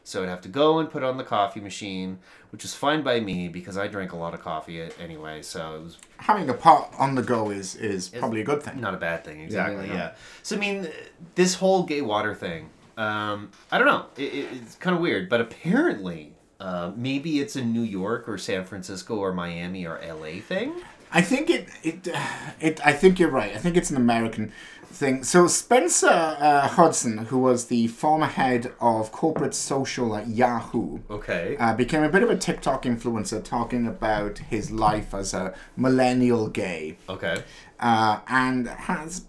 [0.06, 2.18] So I'd have to go and put on the coffee machine,
[2.52, 5.40] which is fine by me because I drank a lot of coffee anyway.
[5.40, 8.82] So it was Having a pot on the go is is probably a good thing.
[8.82, 9.86] not a bad thing, exactly.
[9.86, 9.94] yeah.
[9.94, 10.12] Yeah.
[10.42, 10.88] So I mean,
[11.36, 14.04] this whole gay water thing, um, I don't know.
[14.18, 18.36] It, it, it's kind of weird, but apparently, uh, maybe it's a New York or
[18.36, 20.74] San Francisco or Miami or LA thing.
[21.14, 22.08] I think it, it,
[22.60, 22.86] it.
[22.86, 23.54] I think you're right.
[23.54, 24.52] I think it's an American
[24.86, 25.24] thing.
[25.24, 31.56] So Spencer uh, Hudson, who was the former head of corporate social at Yahoo, Okay.
[31.58, 36.48] uh, became a bit of a TikTok influencer, talking about his life as a millennial
[36.48, 36.96] gay.
[37.08, 37.42] okay.
[37.80, 39.24] uh, and has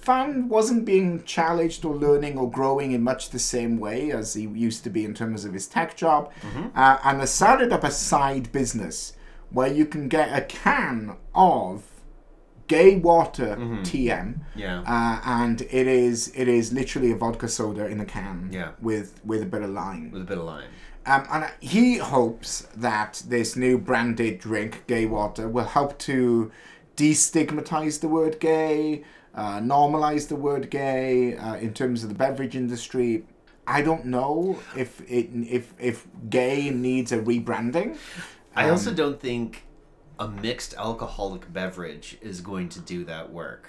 [0.00, 4.42] found wasn't being challenged or learning or growing in much the same way as he
[4.42, 6.32] used to be in terms of his tech job,
[6.74, 9.12] uh, and has started up a side business
[9.50, 11.84] where you can get a can of
[12.66, 14.40] gay water TM.
[14.54, 14.80] Yeah.
[14.82, 18.72] Uh, and it is it is literally a vodka soda in a can Yeah.
[18.80, 20.10] with with a bit of lime.
[20.10, 20.68] With a bit of lime.
[21.06, 26.50] Um, and he hopes that this new branded drink, gay water, will help to
[26.96, 32.54] destigmatize the word gay, uh, normalize the word gay uh, in terms of the beverage
[32.56, 33.24] industry.
[33.66, 37.96] I don't know if it if if gay needs a rebranding.
[38.58, 39.64] I also don't think
[40.18, 43.68] a mixed alcoholic beverage is going to do that work.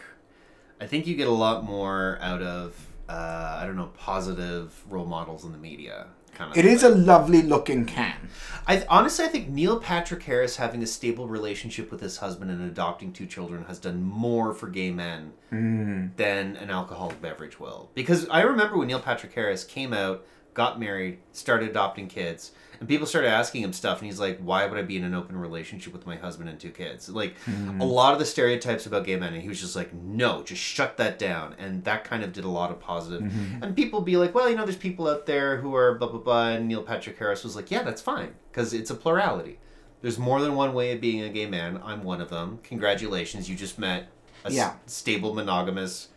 [0.82, 5.06] I think you get a lot more out of uh, I don't know positive role
[5.06, 6.08] models in the media.
[6.34, 6.58] Kind of.
[6.58, 8.30] It is a lovely looking can.
[8.68, 12.62] I honestly, I think Neil Patrick Harris having a stable relationship with his husband and
[12.64, 17.90] adopting two children has done more for gay men than an alcoholic beverage will.
[17.94, 22.88] Because I remember when Neil Patrick Harris came out, got married, started adopting kids, and
[22.88, 25.38] people started asking him stuff, and he's like, "Why would I be in an open
[25.38, 27.82] relationship with my husband and two kids?" Like a mm-hmm.
[27.82, 30.98] lot of the stereotypes about gay men, and he was just like, "No, just shut
[30.98, 33.22] that down," and that kind of did a lot of positive.
[33.22, 33.64] Mm-hmm.
[33.64, 36.20] And people be like, "Well, you know, there's people out there who are blah blah
[36.20, 39.60] blah," and Neil Patrick Harris was like, "Yeah, that's fine, because it's a plurality."
[40.02, 41.82] There's more than one way of being a gay man.
[41.84, 42.60] I'm one of them.
[42.64, 44.08] Congratulations, you just met
[44.46, 44.76] a Yeah.
[44.86, 46.08] stable, monogamous,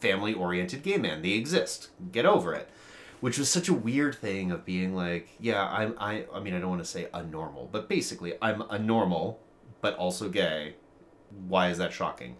[0.00, 1.22] family oriented gay man.
[1.22, 1.90] They exist.
[2.10, 2.68] Get over it.
[3.22, 6.58] Which was such a weird thing of being like, yeah, I'm I I mean I
[6.58, 9.40] don't want to say a normal, but basically I'm a normal,
[9.80, 10.74] but also gay.
[11.46, 12.36] Why is that shocking?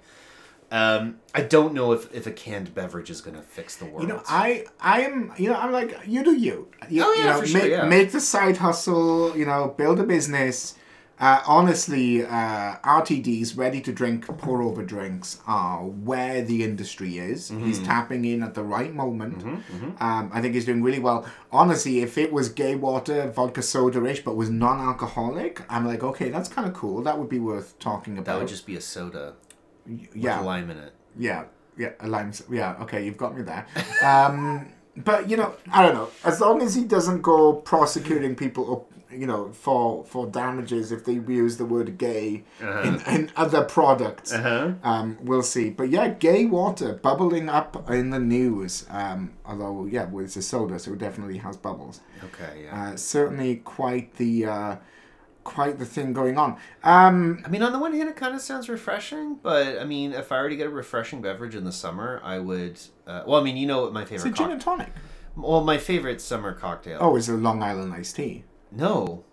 [0.72, 4.02] Um, I don't know if, if a canned beverage is gonna fix the world.
[4.02, 6.68] You know, I I am you know I'm like you do you.
[6.90, 7.84] you Oh, yeah, you know, for sure, make, yeah.
[7.84, 9.36] make the side hustle.
[9.36, 10.74] You know, build a business.
[11.22, 17.48] Uh, honestly, uh, RTDs, ready to drink, pour over drinks, are where the industry is.
[17.48, 17.84] He's Mm-hmm.
[17.84, 19.40] tapping in at the right moment.
[20.00, 21.24] Um, I think he's doing really well.
[21.52, 26.02] Honestly, if it was gay water, vodka soda ish, but was non alcoholic, I'm like,
[26.02, 27.02] okay, that's kind of cool.
[27.04, 28.26] That would be worth talking about.
[28.26, 29.34] that would just be a soda
[29.86, 30.40] with yeah.
[30.40, 30.92] a lime in it.
[31.16, 31.44] Yeah,
[31.78, 32.32] yeah, a lime.
[32.50, 33.64] Yeah, okay, you've got me there.
[34.02, 36.08] Um, but you know, I don't know.
[36.24, 41.12] As long as he doesn't go prosecuting people you know, for for damages if they
[41.14, 44.72] use the word gay in, in other products, Uh-huh.
[44.82, 45.70] um, we'll see.
[45.70, 48.86] But yeah, gay water bubbling up in the news.
[48.90, 52.00] Um, although yeah, well, it's a soda, so it definitely has bubbles.
[52.24, 52.90] Okay, yeah.
[52.92, 54.46] Uh, certainly quite the.
[54.46, 54.76] Uh,
[55.44, 56.56] Quite the thing going on.
[56.84, 60.12] Um, I mean, on the one hand, it kind of sounds refreshing, but I mean,
[60.12, 62.78] if I were to get a refreshing beverage in the summer, I would.
[63.08, 64.36] Uh, well, I mean, you know what my it's a favorite.
[64.36, 64.90] gin and tonic.
[65.36, 66.98] well, my favorite summer cocktail.
[67.00, 68.44] Oh, it's a Long Island iced tea.
[68.74, 69.24] No,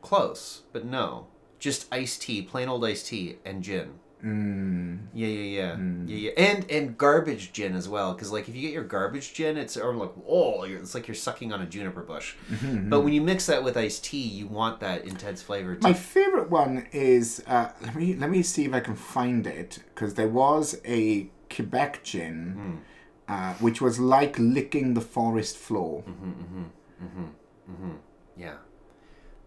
[0.00, 4.00] close, but no, just iced tea, plain old iced tea, and gin.
[4.24, 4.98] Mm.
[5.12, 6.08] Yeah, yeah, yeah, mm.
[6.08, 8.14] yeah, yeah, and and garbage gin as well.
[8.14, 11.08] Because like if you get your garbage gin, it's or like oh, you're, it's like
[11.08, 12.34] you're sucking on a juniper bush.
[12.48, 12.88] Mm-hmm.
[12.88, 15.76] But when you mix that with iced tea, you want that intense flavor.
[15.80, 19.80] My favorite one is uh, let me let me see if I can find it
[19.92, 23.32] because there was a Quebec gin, hmm.
[23.32, 26.04] uh, which was like licking the forest floor.
[26.08, 26.62] Mm-hmm,
[27.04, 27.92] mm-hmm,
[28.36, 28.54] yeah,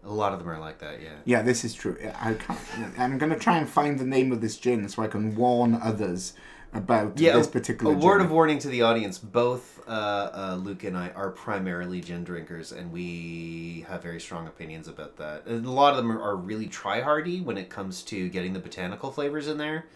[0.06, 1.02] a lot of them are like that.
[1.02, 1.10] Yeah.
[1.24, 1.96] Yeah, this is true.
[2.20, 2.58] I can't.
[2.98, 6.32] I'm gonna try and find the name of this gin so I can warn others
[6.72, 7.94] about Yeah, this a- particular.
[7.94, 8.26] a word gin.
[8.26, 12.72] of warning to the audience: both uh, uh, Luke and I are primarily gin drinkers,
[12.72, 15.46] and we have very strong opinions about that.
[15.46, 18.52] And a lot of them are, are really try hardy when it comes to getting
[18.52, 19.86] the botanical flavors in there,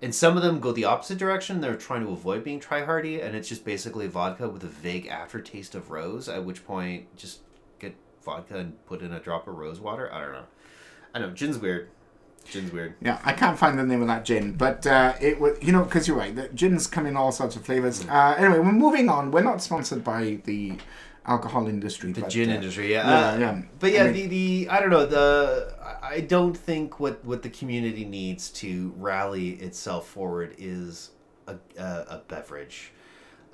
[0.00, 1.60] And some of them go the opposite direction.
[1.60, 5.06] They're trying to avoid being try hardy, and it's just basically vodka with a vague
[5.06, 6.28] aftertaste of rose.
[6.28, 7.40] At which point, just
[8.24, 10.12] vodka and put in a drop of rose water.
[10.12, 10.44] I don't know.
[11.14, 11.88] I know gin's weird.
[12.44, 12.94] Gin's weird.
[13.00, 15.84] Yeah, I can't find the name of that gin, but uh, it was you know
[15.84, 16.34] because you're right.
[16.34, 18.04] The gins come in all sorts of flavors.
[18.08, 19.30] Uh, anyway, we're moving on.
[19.30, 20.74] We're not sponsored by the
[21.24, 22.10] alcohol industry.
[22.10, 23.08] The but, gin uh, industry, yeah.
[23.08, 23.62] yeah, Uh, yeah.
[23.78, 27.24] But yeah, I mean- the, the I don't know the I- I don't think what
[27.24, 31.10] what the community needs to rally itself forward is
[31.46, 32.90] a a, a beverage,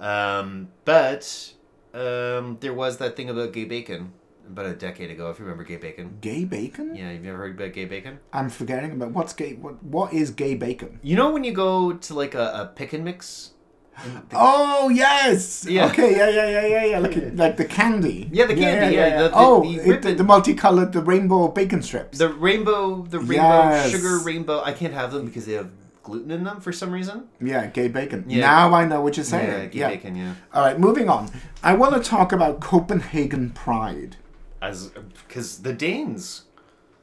[0.01, 1.53] um, but
[1.93, 4.13] um, there was that thing about gay bacon
[4.51, 5.31] about a decade ago.
[5.31, 6.95] If you remember gay bacon, Gay bacon?
[6.95, 8.19] yeah, you've never heard about gay bacon.
[8.33, 9.55] I'm forgetting about what's gay.
[9.55, 10.99] What what is gay bacon?
[11.03, 13.53] You know when you go to like a, a pick and mix.
[14.33, 15.67] Oh yes.
[15.69, 15.87] Yeah.
[15.87, 16.17] Okay.
[16.17, 16.29] Yeah.
[16.31, 16.49] Yeah.
[16.51, 16.67] Yeah.
[16.67, 16.85] Yeah.
[16.85, 16.99] Yeah.
[17.01, 18.29] Like like the candy.
[18.33, 22.19] Yeah, the candy, yeah, the- the- oh, the it- the multicolored, the rainbow bacon strips.
[22.19, 23.35] The rainbow, the rainbow
[23.75, 23.91] Yes.
[23.91, 24.63] sugar rainbow.
[24.63, 25.71] I can't have them because they have
[26.05, 27.25] gluten in them for some reason.
[27.41, 28.25] yeah, gay bacon.
[28.29, 28.41] Yeah.
[28.43, 29.51] Now I know what you're saying.
[29.51, 30.15] Yeah, gay bacon.
[30.17, 30.35] Yeah.
[30.55, 31.29] All right, moving on.
[31.63, 34.17] I want to talk about Copenhagen Pride.
[34.61, 34.89] As
[35.27, 36.45] because the Danes.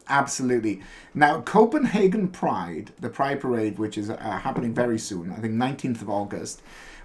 [0.08, 0.82] Absolutely.
[1.16, 6.04] Now, Copenhagen Pride, the Pride Parade, which is uh, happening very soon, I think 19th
[6.04, 6.62] of August,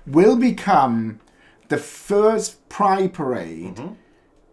[0.06, 1.18] will become
[1.68, 3.94] the first Pride Parade Mm-hmm.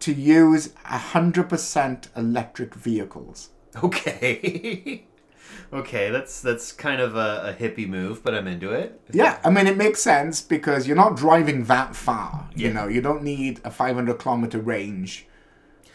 [0.00, 3.50] to use 100% electric vehicles.
[3.82, 5.04] Okay.
[5.72, 8.98] okay, that's that's kind of a, a hippie move, but I'm into it.
[9.12, 12.48] Yeah, I mean, it makes sense because you're not driving that far.
[12.56, 15.26] You know, you don't need a 500 kilometer range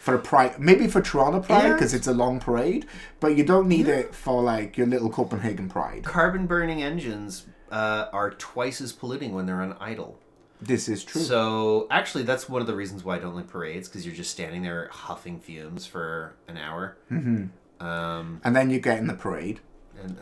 [0.04, 0.58] for a pride.
[0.58, 2.84] Maybe for Toronto Pride because it's a long parade,
[3.20, 6.04] but you don't need it for like your little Copenhagen Pride.
[6.04, 10.18] Carbon burning engines uh, are twice as polluting when they're on idle.
[10.60, 11.22] This is true.
[11.22, 14.30] So actually, that's one of the reasons why I don't like parades because you're just
[14.30, 16.98] standing there huffing fumes for an hour.
[17.10, 17.84] Mm-hmm.
[17.84, 19.60] Um, and then you get in the parade.
[20.02, 20.18] and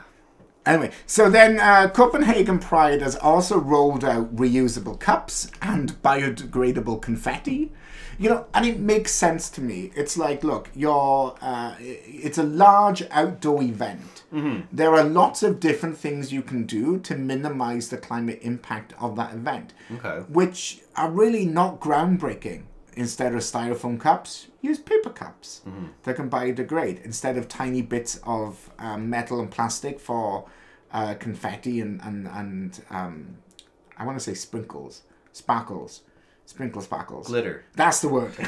[0.64, 7.72] Anyway, so then uh, Copenhagen Pride has also rolled out reusable cups and biodegradable confetti.
[8.22, 9.90] You know, and it makes sense to me.
[9.96, 14.22] It's like, look, you're, uh, it's a large outdoor event.
[14.70, 19.16] There are lots of different things you can do to minimize the climate impact of
[19.16, 20.20] that event, okay.
[20.28, 22.62] which are really not groundbreaking.
[22.94, 25.62] Instead of styrofoam cups, use paper cups
[26.04, 30.46] that can biodegrade instead of tiny bits of um, metal and plastic for
[30.92, 33.38] uh, confetti and and and um,
[33.96, 36.02] I want to say sprinkles, sparkles,
[36.52, 37.26] sprinkle sparkles.
[37.28, 37.64] Glitter.
[37.74, 38.32] That's the word.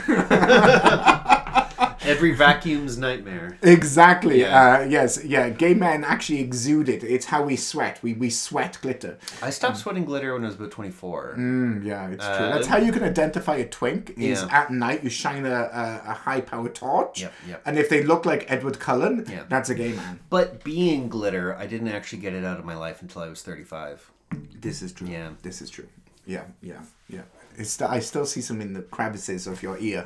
[2.07, 3.57] Every vacuum's nightmare.
[3.63, 4.41] exactly.
[4.41, 4.81] Yeah.
[4.83, 5.25] Uh, yes.
[5.25, 5.49] Yeah.
[5.49, 7.03] Gay men actually exude it.
[7.03, 7.99] It's how we sweat.
[8.03, 9.17] We we sweat glitter.
[9.41, 11.37] I stopped sweating glitter when I was about 24.
[11.39, 12.35] Mm, yeah, it's true.
[12.35, 14.11] Uh, That's how you can identify a twink.
[14.19, 14.49] Is Yeah.
[14.61, 17.63] at night you shine a, a, a high power torch, Yep, yep.
[17.65, 19.49] and if they look like Edward Cullen, Yep.
[19.49, 20.21] that's a gay man.
[20.29, 23.41] But being glitter, I didn't actually get it out of my life until I was
[23.43, 24.11] 35.
[24.61, 25.09] This is true.
[25.09, 25.31] Yeah.
[25.43, 25.89] This is true.
[26.27, 27.23] Yeah, yeah, yeah.
[27.57, 30.05] It's st- I still see some in the crevices of your ear.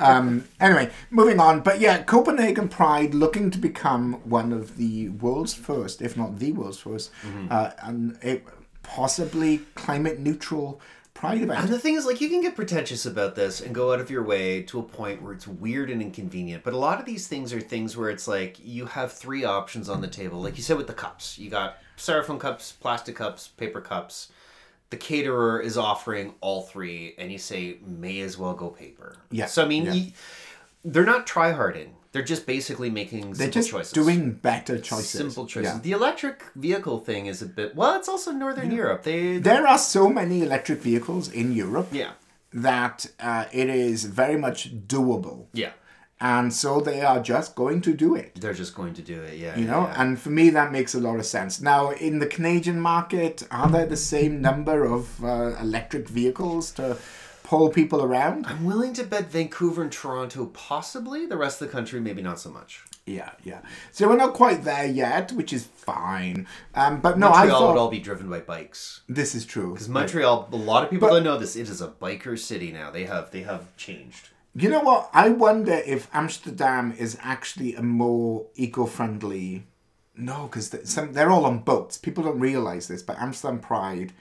[0.00, 1.60] um, anyway, moving on.
[1.60, 6.52] But yeah, Copenhagen Pride looking to become one of the world's first, if not the
[6.52, 7.46] world's 1st Mm-hmm.
[7.50, 8.42] uh, and a
[8.82, 10.80] possibly climate neutral
[11.14, 11.60] Pride event.
[11.60, 14.10] And the thing is, like, you can get pretentious about this and go out of
[14.10, 16.62] your way to a point where it's weird and inconvenient.
[16.62, 19.88] But a lot of these things are things where it's like you have three options
[19.88, 20.42] on the table.
[20.42, 24.30] Like you said with the cups, you got styrofoam cups, plastic cups, paper cups.
[24.90, 29.16] The caterer is offering all three, and you say, may as well go paper.
[29.30, 29.92] Yeah, So, I mean, yeah.
[29.94, 30.12] you,
[30.84, 31.94] they're not try harding.
[32.12, 33.92] They're just basically making They're just choices.
[33.92, 35.10] doing better choices.
[35.10, 35.74] simple choices.
[35.74, 35.80] Yeah.
[35.82, 37.96] The electric vehicle thing is a bit well.
[37.96, 39.02] It's also Northern Europe.
[39.02, 42.12] They There are so many electric vehicles in Europe yeah
[42.52, 45.46] that uh, it is very much doable.
[45.52, 45.72] yeah
[46.20, 48.36] And so they are just going to do it.
[48.36, 49.36] they're just going to do it.
[49.38, 50.00] Yeah, You know, yeah.
[50.02, 51.60] and for me that makes a lot of sense.
[51.60, 56.96] Now, in the Canadian market, are there the same number of uh, electric vehicles to
[57.42, 58.46] pull people around?
[58.46, 61.26] I'm willing to bet Vancouver and Toronto possibly.
[61.26, 62.82] The rest of the country maybe not so much.
[63.04, 63.60] Yeah, yeah.
[63.92, 66.48] So we're not quite there yet, which is fine.
[66.74, 69.02] Um, but no, I Montreal thought would all be driven by bikes.
[69.08, 69.74] this is true.
[69.74, 71.54] Because Montreal, a lot of people But- don't know this.
[71.56, 72.90] It is a biker city now.
[72.90, 74.30] They have they have changed.
[74.62, 75.10] You know what?
[75.12, 79.66] I wonder if Amsterdam is actually a more eco-friendly.
[80.16, 81.98] No, because some they're all on boats.
[81.98, 84.12] People don't realize this, but Amsterdam Pride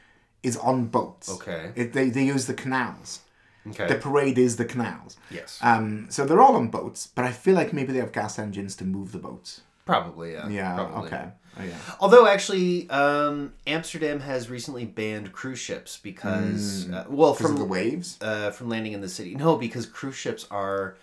[0.43, 1.29] is on boats.
[1.29, 1.71] Okay.
[1.75, 3.21] It, they they use the canals.
[3.67, 3.87] Okay.
[3.87, 5.17] The parade is the canals.
[5.31, 5.57] yes.
[5.61, 8.75] Um, so they're all on boats, but I feel like maybe they have gas engines
[8.75, 9.61] to move the boats.
[9.85, 10.33] Probably.
[10.33, 10.47] Yeah.
[10.49, 10.73] Yeah.
[10.75, 11.07] Probably.
[11.07, 11.25] Okay.
[11.57, 11.77] Oh, yeah.
[12.01, 18.17] Although actually, um, Amsterdam has recently banned cruise ships because uh, well from the waves.
[18.21, 19.35] uh, from landing in the city.
[19.35, 20.97] No, because cruise ships are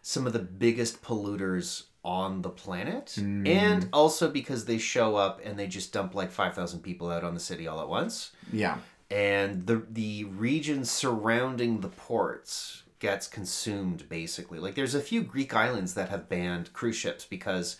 [0.00, 5.58] some of the biggest polluters on the planet, and also because they show up and
[5.58, 8.78] they just dump like five thousand people out on the city all at once, Yeah.
[9.10, 14.58] and the the region surrounding the ports gets consumed basically.
[14.58, 17.76] Like there's a few Greek islands that have banned cruise ships because.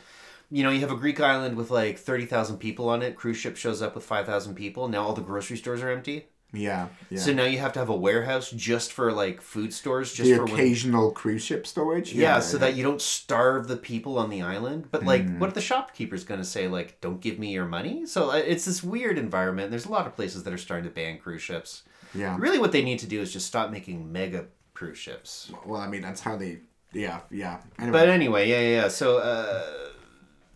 [0.51, 3.17] You know, you have a Greek island with like 30,000 people on it.
[3.17, 4.89] Cruise ship shows up with 5,000 people.
[4.89, 6.27] Now all the grocery stores are empty.
[6.55, 6.89] Yeah.
[7.11, 7.19] Yeah.
[7.21, 10.37] So now you have to have a warehouse just for like food stores, just the
[10.37, 12.15] for when, occasional cruise ship storage.
[12.15, 14.89] yeah, so that you don't starve the people on the island.
[14.91, 15.39] But like, Mm.
[15.41, 16.67] what are the shopkeepers going to say?
[16.67, 18.07] Like, don't give me your money.
[18.07, 19.71] So uh, it's this weird environment.
[19.71, 21.83] There's a lot of places that are starting to ban cruise ships.
[22.15, 22.35] Yeah.
[22.41, 25.53] Really, what they need to do is just stop making mega cruise ships.
[25.67, 26.61] Well, I mean, that's how they.
[26.95, 27.21] Yeah.
[27.31, 27.59] Yeah.
[27.79, 27.93] Anyway.
[27.93, 28.83] But anyway, yeah, yeah.
[28.85, 28.89] yeah.
[28.89, 29.88] So, uh,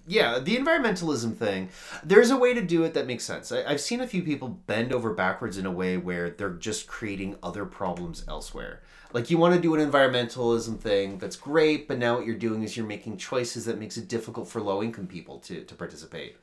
[0.06, 1.68] yeah, the environmentalism thing.
[2.02, 3.52] There's a way to do it that makes sense.
[3.52, 6.86] I, I've seen a few people bend over backwards in a way where they're just
[6.86, 8.82] creating other problems elsewhere.
[9.12, 12.62] Like you want to do an environmentalism thing that's great, but now what you're doing
[12.62, 16.36] is you're making choices that makes it difficult for low income people to, to participate.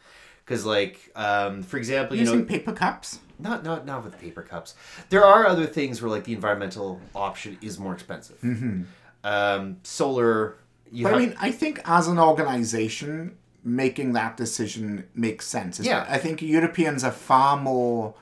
[0.46, 3.20] Because, like, um, for example, you using know, paper cups.
[3.38, 4.74] not not not with paper cups.
[5.10, 8.44] There are other things where like the environmental option is more expensive.
[9.24, 10.56] Um, solar.
[10.92, 13.38] You But have, I mean, I think as an organization,
[13.76, 15.80] making that decision makes sense.
[15.80, 16.06] Yeah.
[16.10, 18.16] I think Europeans are far more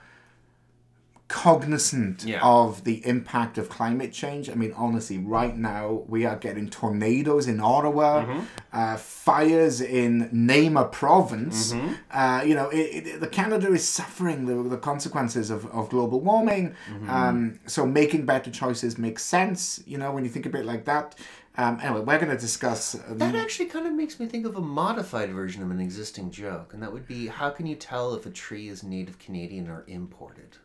[1.27, 2.39] cognizant Yeah.
[2.41, 4.49] of the impact of climate change.
[4.49, 8.39] I mean, honestly, right now we are getting tornadoes in Ottawa, Mm-hmm.
[8.71, 11.73] uh, fires in a province.
[11.73, 11.93] Mm-hmm.
[12.11, 16.21] Uh, you know, it, it, the Canada is suffering the, the consequences of, of global
[16.21, 16.75] warming.
[16.89, 17.09] Mm-hmm.
[17.09, 19.83] Um, so making better choices makes sense.
[19.85, 21.15] You know, when you think of it like that.
[21.57, 22.93] Um, anyway, we're going to discuss.
[22.95, 26.29] Um, That actually kind of makes me think of a modified version of an existing
[26.29, 29.67] joke, and that would be how can you tell if a tree is native Canadian
[29.67, 30.57] or imported?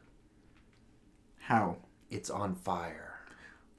[1.43, 1.77] how.
[2.11, 3.15] It's on fire.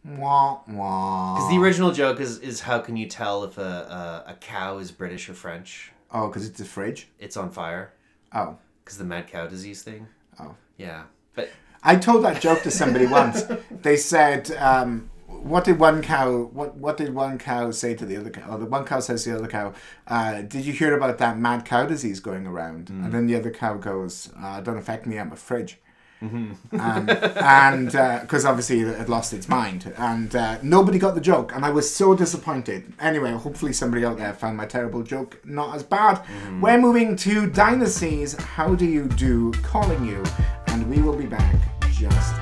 [0.04, 1.36] Wah, wah.
[1.36, 4.80] Because the original joke is, is how can you tell if a, a, a cow
[4.80, 5.92] is British or French?
[6.12, 7.08] Oh, because it's a fridge?
[7.20, 7.94] It's on fire.
[8.34, 8.58] Oh.
[8.84, 10.08] Because the mad cow disease thing.
[10.40, 10.56] Oh.
[10.78, 11.04] Yeah.
[11.36, 11.52] But
[11.84, 13.44] I told that joke to somebody once.
[13.82, 15.10] They said, um,
[15.44, 16.50] "What did one cow?
[16.54, 18.52] What what did one cow say to the other cow?
[18.52, 19.74] Or the one cow says to the other cow,
[20.08, 23.52] uh, "Did you hear about that mad cow disease going around?" And then the other
[23.52, 25.20] cow goes, uh, "Don't affect me.
[25.20, 25.80] I'm a fridge."
[26.80, 27.10] um,
[27.42, 27.88] and
[28.22, 31.70] because obviously it had lost its mind, and uh, nobody got the joke, and I
[31.70, 32.94] was so disappointed.
[33.00, 36.22] Anyway, hopefully somebody out there found my terrible joke not as bad.
[36.62, 38.42] We're moving to Dynesti's.
[38.42, 39.52] How do you do?
[39.64, 40.24] Calling you,
[40.68, 41.56] and we will be back
[41.92, 42.34] just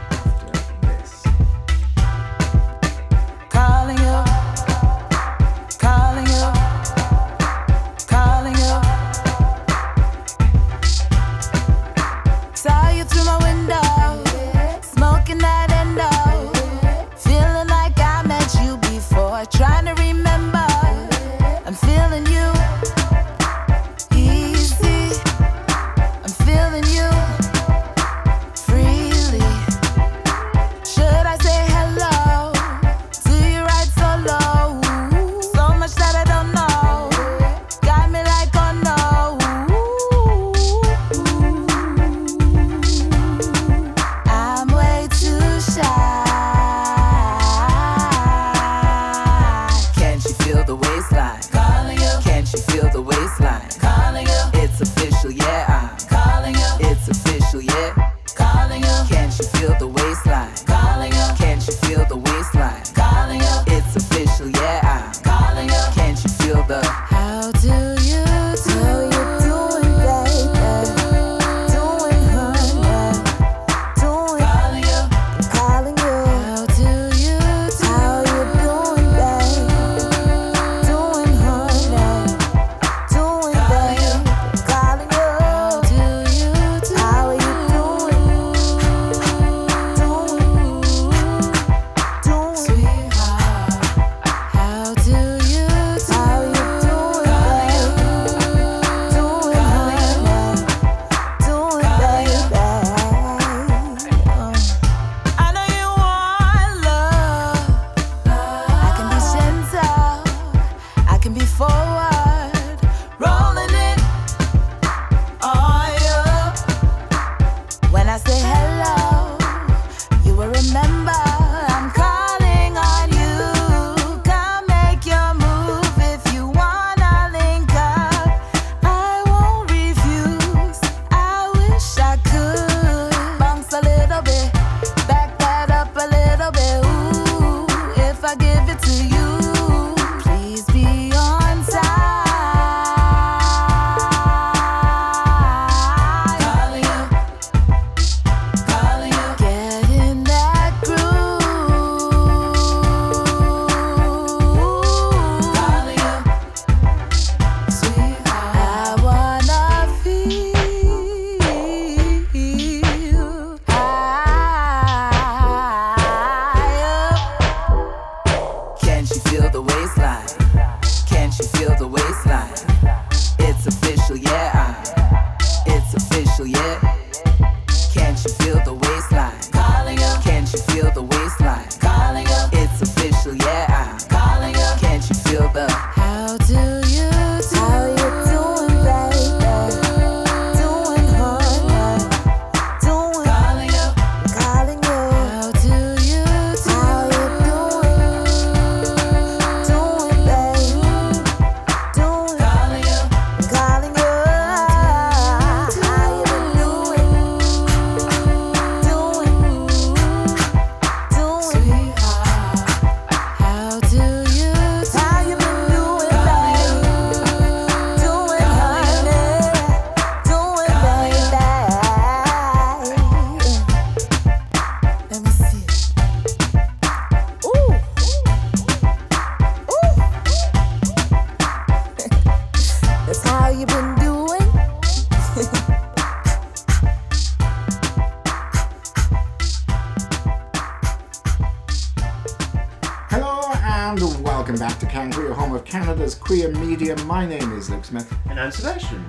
[247.61, 248.11] is Luke Smith.
[248.27, 249.05] And I'm Sebastien.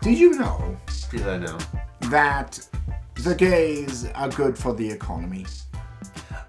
[0.00, 0.76] Did you know
[1.10, 1.58] Did I know?
[2.02, 2.64] that
[3.16, 5.46] the gays are good for the economy?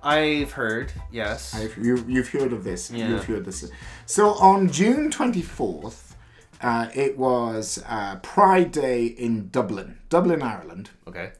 [0.03, 1.55] I've heard, yes.
[1.55, 2.91] I've, you, you've heard of this.
[2.91, 3.09] Yeah.
[3.09, 3.67] You've heard this.
[4.05, 6.13] So on June 24th,
[6.61, 10.91] uh, it was uh, Pride Day in Dublin, Dublin, Ireland.
[11.07, 11.31] okay.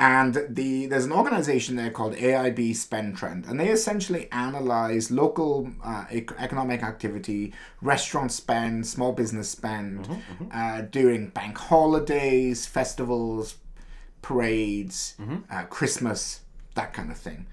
[0.00, 5.70] And the there's an organization there called AIB Spend Trend, and they essentially analyze local
[5.84, 10.08] uh, ec- economic activity, restaurant spend, small business spend
[10.50, 13.56] Uh, during bank holidays, festivals,
[14.22, 15.16] parades,
[15.50, 16.40] uh, Christmas,
[16.74, 17.46] that kind of thing.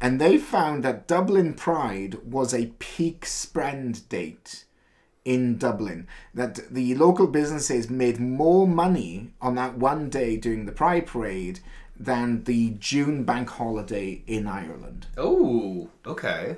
[0.00, 4.64] And they found that Dublin Pride was a peak spend date
[5.24, 10.72] in Dublin that the local businesses made more money on that one day during the
[10.72, 11.60] Pride Parade
[11.98, 15.06] than the June bank holiday in Ireland.
[15.16, 16.56] Oh, okay.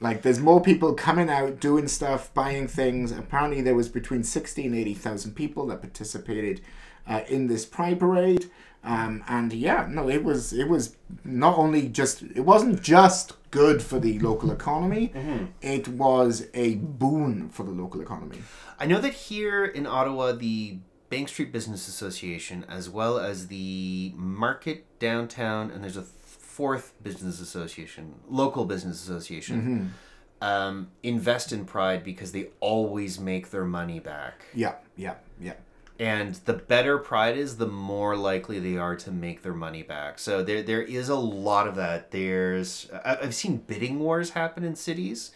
[0.00, 3.12] Like there's more people coming out doing stuff, buying things.
[3.12, 6.62] Apparently there was between 60 and 80,000 people that participated
[7.06, 8.50] uh, in this Pride Parade.
[8.82, 13.82] Um, and yeah, no, it was it was not only just it wasn't just good
[13.82, 15.12] for the local economy,
[15.60, 18.38] it was a boon for the local economy.
[18.78, 20.78] I know that here in Ottawa, the
[21.10, 27.40] Bank Street Business Association, as well as the Market Downtown, and there's a fourth business
[27.40, 29.92] association, local business association,
[30.40, 34.46] um, invest in Pride because they always make their money back.
[34.54, 35.54] Yeah, yeah, yeah.
[35.98, 40.18] And the better Pride is, the more likely they are to make their money back.
[40.18, 42.10] So there, there is a lot of that.
[42.10, 45.32] There's, I've seen bidding wars happen in cities.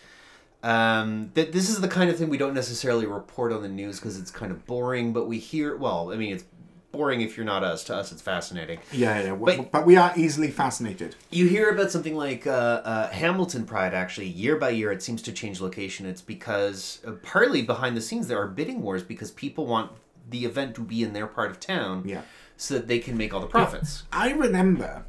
[0.65, 4.01] Um, that this is the kind of thing we don't necessarily report on the news
[4.01, 5.13] because it's kind of boring.
[5.13, 6.45] But we hear, well, I mean, it's
[6.91, 7.85] boring if you're not us.
[7.85, 8.79] To us, it's fascinating.
[8.93, 11.17] Yeah, yeah, But- but, we are easily fascinated.
[11.31, 15.21] You hear about something like uh, uh, Hamilton Pride, actually, year by year, it seems
[15.23, 16.07] to change location.
[16.07, 19.91] It's because, uh, partly behind the scenes, there are bidding wars because people want
[20.31, 22.23] the event to be in their part of town Yeah.
[22.57, 24.05] so that they can make all the profits.
[24.13, 25.05] I remember,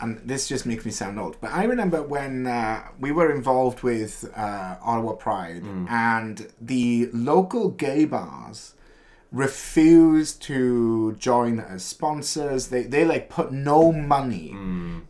[0.00, 3.82] and this just makes me sound old, but I remember when uh, we were involved
[3.82, 8.74] with uh, Ottawa Pride, and the local gay bars
[9.32, 12.68] refused to join as sponsors.
[12.68, 14.54] They they like put no money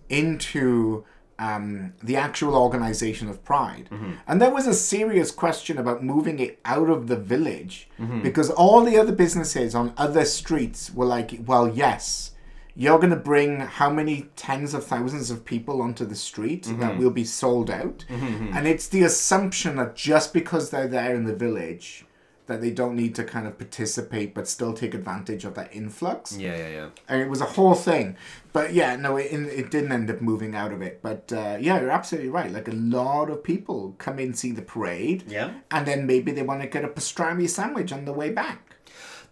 [0.08, 1.04] into
[1.38, 3.88] um, the actual organization of Pride.
[4.26, 7.88] And there was a serious question about moving it out of the village
[8.22, 12.32] because all the other businesses on other streets were like, well, yes,
[12.76, 16.76] you're going to bring how many tens of thousands of people onto the street that
[16.76, 16.98] mm-hmm.
[16.98, 18.04] will be sold out.
[18.08, 18.56] Mm-hmm, mm-hmm.
[18.56, 22.04] And it's the assumption that just because they're there in the village,
[22.46, 26.36] that they don't need to kind of participate but still take advantage of that influx.
[26.36, 26.88] Yeah, yeah, yeah.
[27.08, 28.16] And it was a whole thing.
[28.52, 31.00] But yeah, no, it, it didn't end up moving out of it.
[31.02, 32.52] But uh, yeah, you're absolutely right.
[32.52, 35.24] Like a lot of people come in, see the parade.
[35.26, 35.54] Yeah.
[35.70, 38.65] And then maybe they want to get a pastrami sandwich on the way back.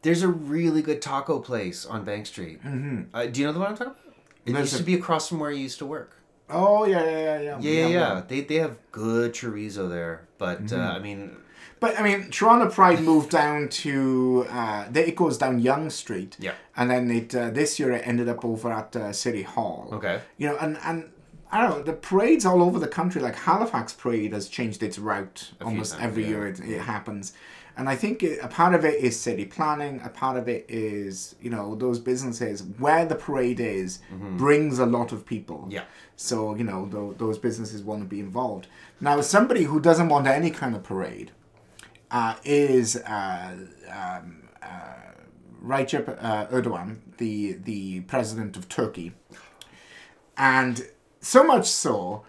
[0.05, 2.63] There's a really good taco place on Bank Street.
[2.63, 3.15] Mm-hmm.
[3.15, 4.15] Uh, do you know the one I'm talking about?
[4.47, 6.13] It There's used a- to be across from where you used to work.
[6.51, 7.41] Oh, yeah, yeah, yeah.
[7.41, 8.23] Yeah, Yeah, yeah, yeah.
[8.29, 10.29] They, they have good chorizo there.
[10.37, 11.37] But, uh, I mean,
[11.81, 16.37] But I mean, Toronto Pride moved down to, uh, they- it goes down Yonge Street.
[16.39, 16.53] Yeah.
[16.77, 19.89] And then it uh, this year it ended up over at uh, City Hall.
[19.93, 20.21] Okay.
[20.37, 21.11] You know, and, and
[21.51, 24.99] I don't know, the parades all over the country, like Halifax Parade has changed its
[24.99, 26.29] route few almost times, every yeah.
[26.29, 27.33] year it, it happens.
[27.77, 31.35] And I think a part of it is city planning, a part of it is,
[31.41, 33.99] you know, those businesses where the parade is
[34.37, 35.59] brings a lot of people.
[35.59, 35.73] Mm-hmm.
[35.73, 35.85] Yeah.
[36.17, 38.69] So, you know, tho- those businesses want to be involved.
[39.01, 41.33] Now, somebody who doesn't want any kind of parade
[42.11, 43.57] uh, is uh,
[43.91, 44.69] um, uh,
[45.65, 49.13] Recep uh, Erdogan, the the president of Turkey,
[50.37, 50.87] and
[51.21, 52.23] so much so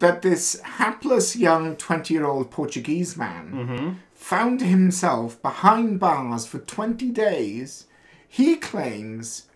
[0.00, 3.92] that this hapless young twenty-year-old Portuguese man mm-hmm.
[4.12, 7.86] found himself behind bars for twenty days.
[8.28, 9.46] He claims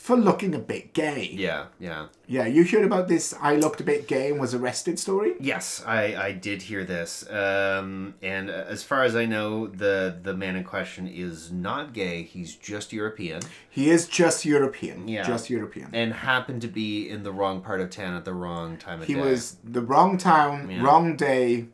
[0.00, 1.28] for looking a bit gay.
[1.30, 2.06] Yeah, yeah.
[2.26, 5.34] Yeah, you heard about this I looked a bit gay and was arrested story?
[5.38, 7.28] Yes, I, I did hear this.
[7.30, 11.92] Um, and uh, as far as I know, the, the man in question is not
[11.92, 12.22] gay.
[12.22, 15.06] He's just European He is just European.
[15.06, 15.22] Yeah.
[15.26, 15.90] Just European.
[15.92, 19.06] and happened to be in the wrong part of town at the wrong time of
[19.06, 19.20] he day.
[19.20, 20.82] He was the wrong town, Yeah.
[20.82, 21.66] wrong day,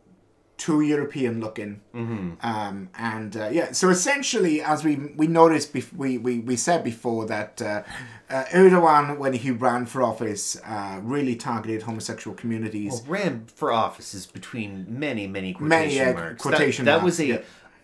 [0.57, 1.81] too European looking.
[1.95, 2.47] Mm-hmm.
[2.47, 6.83] Um, and uh, yeah, so essentially, as we we noticed, bef- we, we, we said
[6.83, 7.83] before that uh,
[8.31, 12.93] uh, Erdogan, when he ran for office, uh, really targeted homosexual communities.
[12.93, 16.43] Well, ran for office is between many, many quotation Many, marks.
[16.43, 17.43] quotation that, that was a.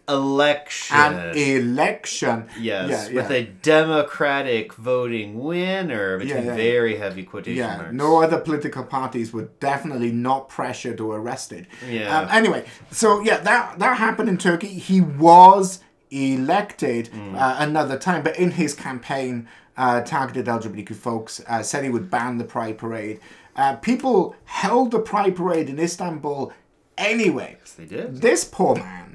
[0.08, 0.96] election.
[0.96, 2.48] An election.
[2.60, 3.36] yes, Yeah, with yeah.
[3.36, 7.92] a Democratic voting winner between Yeah, very heavy quotation Yeah, marks.
[7.94, 11.66] no other political parties were definitely not pressured or arrested.
[11.88, 12.18] Yeah.
[12.18, 14.68] Um, anyway, so yeah, that that happened in Turkey.
[14.68, 15.80] He was
[16.10, 17.34] elected Mm.
[17.36, 22.10] uh, another time, but in his campaign, uh, targeted LGBTQ folks, uh, said he would
[22.10, 23.18] ban the Pride Parade.
[23.56, 26.52] Uh, people held the Pride Parade in Istanbul
[26.98, 27.56] anyway.
[27.78, 28.20] they did.
[28.20, 29.11] This poor man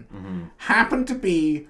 [0.58, 1.68] happened to be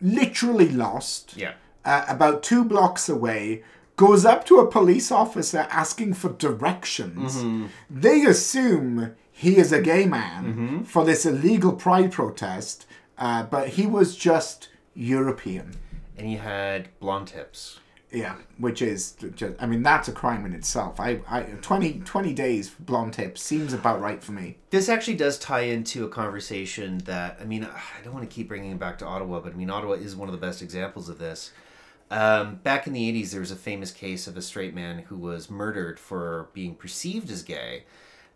[0.00, 1.52] literally lost Yeah.
[1.84, 3.62] uh, about two blocks away,
[3.96, 7.44] goes up to a police officer asking for directions.
[7.90, 12.86] They assume he is a gay man for this illegal pride protest,
[13.18, 15.74] uh, but he was just European.
[16.18, 17.78] And he had blonde tips.
[18.12, 21.00] Yeah, which is just, I mean, that's a crime in itself.
[21.00, 24.58] I, I 20, 20 days blonde tips seems about right for me.
[24.68, 28.48] This actually does tie into a conversation that I mean I don't want to keep
[28.48, 31.08] bringing it back to Ottawa, but I mean Ottawa is one of the best examples
[31.08, 31.52] of this.
[32.10, 35.16] Um, back in the '80s, there was a famous case of a straight man who
[35.16, 37.84] was murdered for being perceived as gay,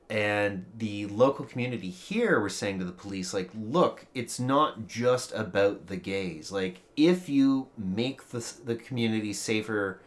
[0.09, 5.33] and the local community here were saying to the police, like, "Look, it's not just
[5.33, 6.53] about the gays.
[6.53, 10.01] Like, if you make the the community safer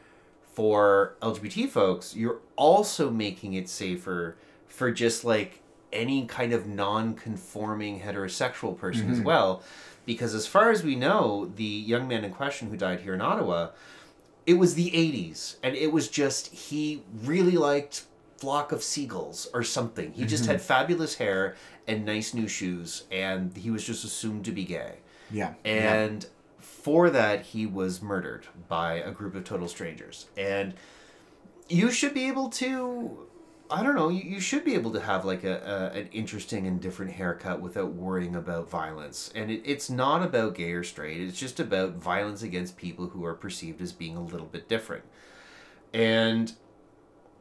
[0.54, 4.38] for LGBT folks, you're also making it safer
[4.68, 9.26] for just like any kind of non-conforming heterosexual person as mm-hmm.
[9.26, 9.64] well
[10.06, 13.22] because as far as we know the young man in question who died here in
[13.22, 13.70] Ottawa
[14.46, 18.04] it was the 80s and it was just he really liked
[18.40, 20.14] flock of seagulls or something.
[20.14, 20.54] He just mm-hmm.
[20.54, 21.56] had fabulous hair
[21.88, 24.98] and nice new shoes and he was just assumed to be gay.
[25.32, 25.54] Yeah.
[25.64, 26.26] and
[26.58, 30.28] for that he was murdered by a group of total strangers.
[30.38, 30.74] And
[31.68, 33.28] you should be able to
[33.70, 36.66] i don't know you, you should be able to have like a, a an interesting
[36.66, 39.32] and different haircut without worrying about violence.
[39.36, 41.22] And it, it's not about gay or straight.
[41.22, 45.04] It's just about violence against people who are perceived as being a little bit different.
[45.94, 46.54] And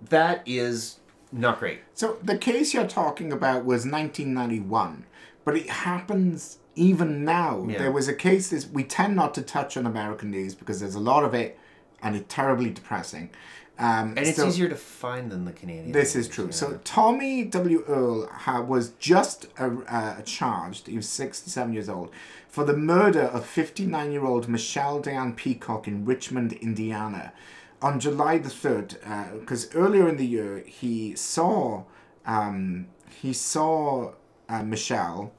[0.01, 0.99] that is
[1.33, 5.05] not great So the case you're talking about was 1991,
[5.45, 7.67] but it happens even now.
[7.69, 7.79] Yeah.
[7.79, 8.51] There was a case.
[8.51, 11.59] This we tend not to touch on American news because there's a lot of it,
[12.03, 13.31] and it's terribly depressing.
[13.79, 16.47] Um, and it's so- easier to find than the canadian This is true.
[16.47, 16.51] yeah.
[16.51, 17.85] So Tommy W.
[17.87, 20.89] Earl ha- was just uh, uh, charged.
[20.89, 22.11] He was 67 years old
[22.49, 27.33] for the murder of 59-year-old Michelle Diane Peacock in Richmond, Indiana,
[27.81, 29.41] on July the 3rd.
[29.41, 31.85] Because earlier in the year, he saw
[32.27, 32.87] um,
[33.21, 34.13] he saw
[34.49, 35.33] uh, Michelle,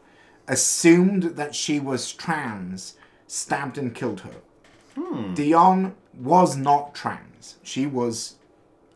[0.47, 2.95] assumed that she was trans,
[3.27, 4.35] stabbed and killed her.
[5.33, 7.57] Dion was not trans.
[7.63, 8.35] She was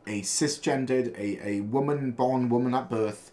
[0.05, 3.31] a cisgendered, a, a woman born woman at birth.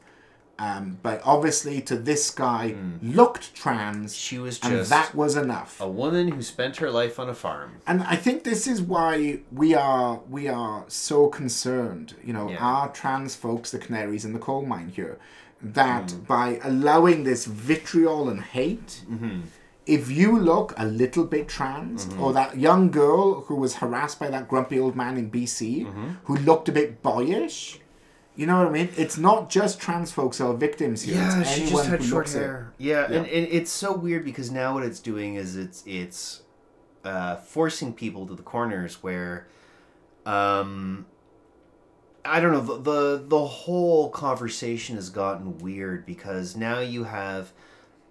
[0.67, 2.65] Um, but obviously, to this guy,
[3.03, 4.09] looked trans.
[4.27, 5.81] She was and just that was enough.
[5.81, 9.41] a woman who spent her life on a farm And I think this is why
[9.61, 12.09] we are we are so concerned.
[12.27, 12.59] You know, Yeah.
[12.73, 15.17] our trans folks, the canaries in the coal mine here,
[15.81, 16.27] that Mm.
[16.37, 19.39] by allowing this vitriol and hate, Mm-hmm.
[19.87, 22.23] if you look a little bit trans, Mm-hmm.
[22.23, 26.09] or that young girl who was harassed by that grumpy old man in BC, Mm-hmm.
[26.27, 27.81] who looked a bit boyish.
[28.37, 28.89] You know what I mean?
[28.97, 31.17] It's not just trans folks who are victims here.
[31.17, 32.73] Yeah, it's she just had short hair.
[32.79, 33.33] Yeah, And, Yeah.
[33.33, 36.43] and it's so weird because now what it's doing is it's it's
[37.05, 39.47] uh, forcing people to the corners where,
[40.27, 41.07] um,
[42.25, 47.53] I don't know the, the the whole conversation has gotten weird because now you have.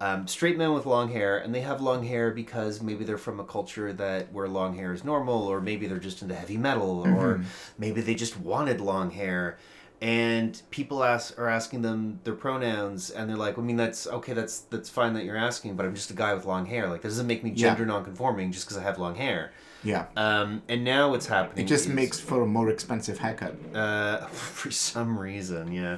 [0.01, 3.41] Um, straight men with long hair, and they have long hair because maybe they're from
[3.41, 7.01] a culture that where long hair is normal, or maybe they're just into heavy metal,
[7.05, 7.41] or
[7.77, 9.57] maybe they just wanted long hair
[10.01, 14.31] and people ask are asking them their pronouns and they're like i mean that's okay
[14.33, 17.01] that's that's fine that you're asking but i'm just a guy with long hair like
[17.01, 17.69] that doesn't make me Yeah.
[17.69, 19.51] gender nonconforming just because i have long hair
[19.83, 20.05] Yeah.
[20.17, 21.65] Um, and now what's happening?
[21.65, 23.55] It just is- makes for a more expensive haircut.
[23.73, 25.97] uh, for some reason, yeah.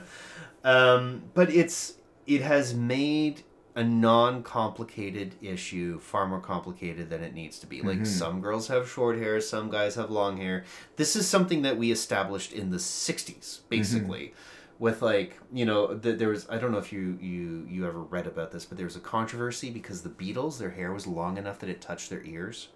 [0.63, 1.95] Um, but it's
[2.27, 3.41] it has made
[3.75, 7.81] a non-complicated issue far more complicated than it needs to be.
[7.81, 8.05] Like mm-hmm.
[8.05, 10.65] some girls have short hair, some guys have long hair.
[10.97, 13.69] This is something that we established in the '60s, mm-hmm.
[13.69, 14.33] basically.
[14.79, 18.01] With like you know, the, there was I don't know if you you you ever
[18.01, 21.37] read about this, but there was a controversy because the Beatles their hair was long
[21.37, 22.69] enough that it touched their ears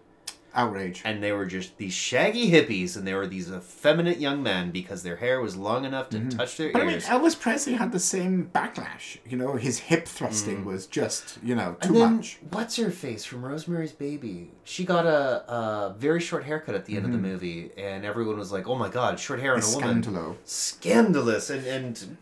[0.55, 1.01] Outrage.
[1.05, 5.03] and they were just these shaggy hippies and they were these effeminate young men because
[5.03, 6.29] their hair was long enough to mm-hmm.
[6.29, 9.17] touch their But I mean, Elvis Presley had the same backlash.
[9.27, 10.65] You know, his hip thrusting mm.
[10.65, 11.87] was just, you know, too Mm.
[11.87, 12.39] and then much.
[12.51, 16.95] what's her face from rosemary's baby she got a, a very short haircut at the
[16.95, 17.27] end of the mm-hmm.
[17.27, 20.35] movie and everyone was like oh my god short hair on a woman Scandalo.
[20.45, 22.17] scandalous and and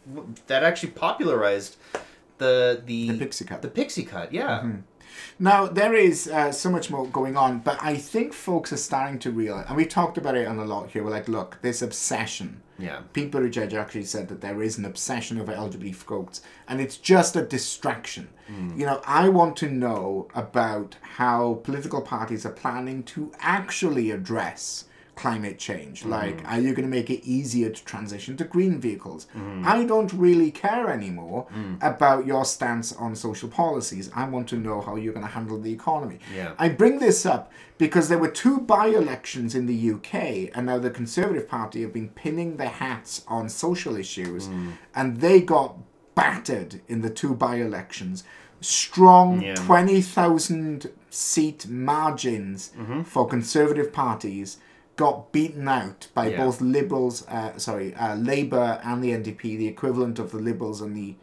[0.47, 1.77] that actually popularized
[2.37, 3.61] the the The pixie cut.
[3.61, 4.77] the pixie cut yeah mm-hmm.
[5.39, 9.19] Now, there is uh, so much more going on, but I think folks are starting
[9.19, 11.03] to realize, and we talked about it on a lot here.
[11.03, 12.61] We're like, look, this obsession.
[12.79, 16.97] yeah Pete Buttigieg actually said that there is an obsession over LGBT folks, and it's
[16.97, 18.29] just a distraction.
[18.77, 24.85] You know, I want to know about how political parties are planning to actually address
[25.15, 26.01] climate change.
[26.01, 26.09] Mm-hmm.
[26.09, 29.27] Like, are you going to make it easier to transition to green vehicles?
[29.35, 29.63] Mm-hmm.
[29.65, 31.77] I don't really care anymore mm.
[31.81, 34.09] about your stance on social policies.
[34.15, 36.19] I want to know how you're going to handle the economy.
[36.35, 36.53] Yeah.
[36.57, 40.79] I bring this up because there were two by elections in the UK, and now
[40.79, 44.73] the Conservative Party have been pinning their hats on social issues, mm.
[44.95, 45.77] and they got
[46.15, 48.23] battered in the two by elections.
[48.61, 49.55] Strong Yeah.
[49.55, 53.03] 20,000 seat margins mm-hmm.
[53.03, 54.57] for Conservative parties
[54.95, 56.37] got beaten out by Yeah.
[56.37, 60.95] both Liberals, uh, sorry, uh, Labour and the NDP, the equivalent of the Liberals and
[60.95, 61.15] the,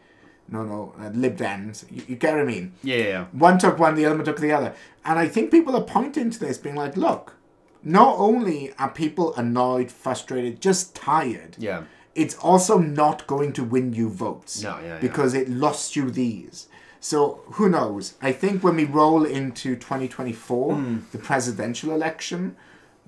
[0.49, 1.85] no, no, uh, Lib Dems.
[1.89, 2.73] You, you get what I mean?
[2.83, 3.25] yeah yeah, yeah.
[3.31, 4.73] one took one, the other took the other.
[5.05, 7.35] And I think people are pointing to this, being like, look,
[7.83, 13.93] not only are people annoyed, frustrated, just tired, yeah it's also not going to win
[13.93, 14.61] you votes.
[14.61, 14.97] No, yeah, yeah.
[14.99, 16.67] Because it lost you these.
[16.99, 18.15] So who knows?
[18.21, 20.97] I think when we roll into 2024, Hmm.
[21.13, 22.57] the presidential election,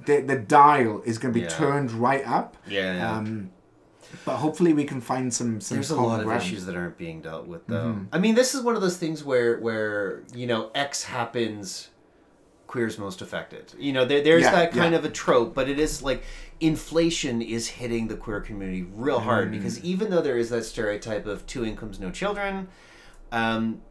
[0.05, 1.49] the, the dial is going to be Yeah.
[1.49, 2.57] turned right up.
[2.67, 3.17] yeah, yeah.
[3.17, 3.51] Um,
[4.25, 6.41] but hopefully we can find some some There's a lot of ground.
[6.43, 8.01] issues that aren't being dealt with, though.
[8.11, 11.89] I mean, this is one of those things where, where you know, X happens,
[12.67, 13.73] queer's most affected.
[13.77, 16.23] You know, there, there's Yeah, that kind of a trope, but it is like
[16.59, 21.25] inflation is hitting the queer community real hard because even though there is that stereotype
[21.25, 22.67] of two incomes, no children,
[23.31, 23.81] um,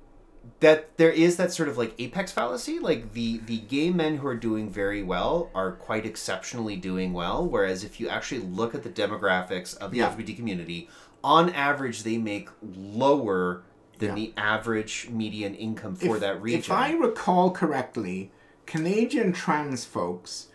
[0.60, 4.26] that there is that sort of like apex fallacy like the the gay men who
[4.26, 8.82] are doing very well are quite exceptionally doing well whereas if you actually look at
[8.82, 10.10] the demographics of the Yeah.
[10.14, 10.88] lgbt community
[11.24, 13.62] on average they make lower
[13.98, 14.14] than Yeah.
[14.14, 18.32] the average median income for if, that region If I recall correctly,
[18.66, 20.48] Canadian trans folks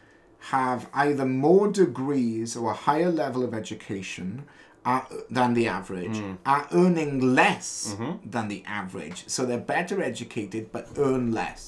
[0.51, 4.45] have either more degrees or a higher level of education
[4.91, 5.01] uh,
[5.37, 6.33] than the average, Hmm.
[6.53, 8.13] are earning less Mm-hmm.
[8.33, 9.19] than the average.
[9.33, 11.61] So they're better educated but earn less.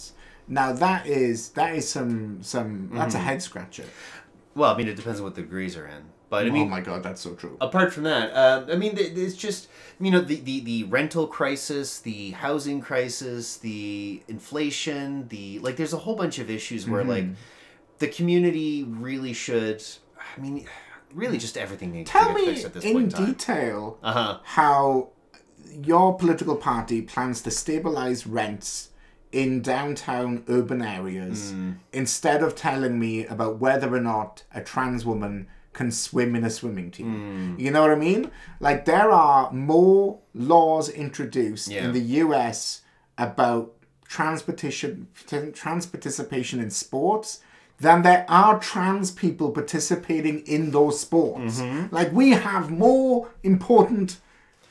[0.47, 3.24] Now that is that is some some that's Mm-hmm.
[3.28, 3.88] a head scratcher.
[4.59, 6.76] well i mean it depends on what the degrees are in but i mean oh
[6.78, 7.55] my god, that's so true.
[7.67, 9.61] apart from that, uh, I mean, it's just
[10.05, 15.76] you know the, the the rental crisis, the housing crisis, the inflation, the like.
[15.80, 17.28] There's a whole bunch of issues where like
[18.03, 18.72] the community
[19.07, 19.80] really should.
[20.38, 20.55] I mean,
[21.14, 23.26] really, just everything needs Tell to get me fixed at this in point in time.
[23.28, 24.39] detail Uh huh.
[24.43, 25.10] how
[25.84, 28.89] your political party plans to stabilize rents
[29.32, 31.72] in downtown urban areas Hmm.
[31.93, 36.49] instead of telling me about whether or not a trans woman can swim in a
[36.49, 37.14] swimming team.
[37.55, 37.60] Hmm.
[37.60, 38.32] You know what I mean?
[38.60, 41.86] Like there are more laws introduced Yeah.
[41.86, 42.82] in the US
[43.20, 43.74] about
[44.07, 44.41] trans
[45.86, 47.39] participation in sports
[47.80, 51.59] than there are trans people participating in those sports.
[51.61, 51.93] Mm-hmm.
[51.95, 54.19] Like we have more important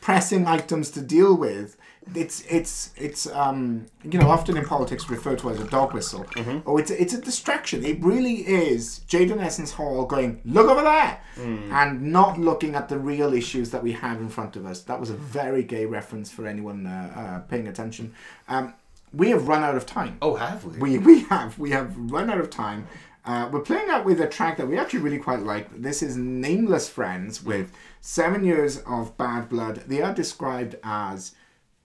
[0.01, 1.77] pressing items to deal with.
[2.15, 6.25] It's it's it's um you know often in politics referred to as a dog whistle.
[6.25, 6.59] Mm-hmm.
[6.67, 7.85] Oh, it's it's a distraction.
[7.85, 9.01] It really is.
[9.09, 11.71] Jaida Essence Hall going look over there, Mm.
[11.71, 14.81] and not looking at the real issues that we have in front of us.
[14.85, 18.15] That was a very gay reference for anyone uh, uh, paying attention.
[18.49, 18.73] Um,
[19.13, 20.19] we have run out of time.
[20.23, 20.79] Oh, have we?
[20.79, 22.87] We, we have we have run out of time.
[23.25, 25.83] Uh, we're playing out with a track that we actually really quite like.
[25.83, 29.85] This is Nameless Friends with seven years of bad blood.
[29.87, 31.35] They are described as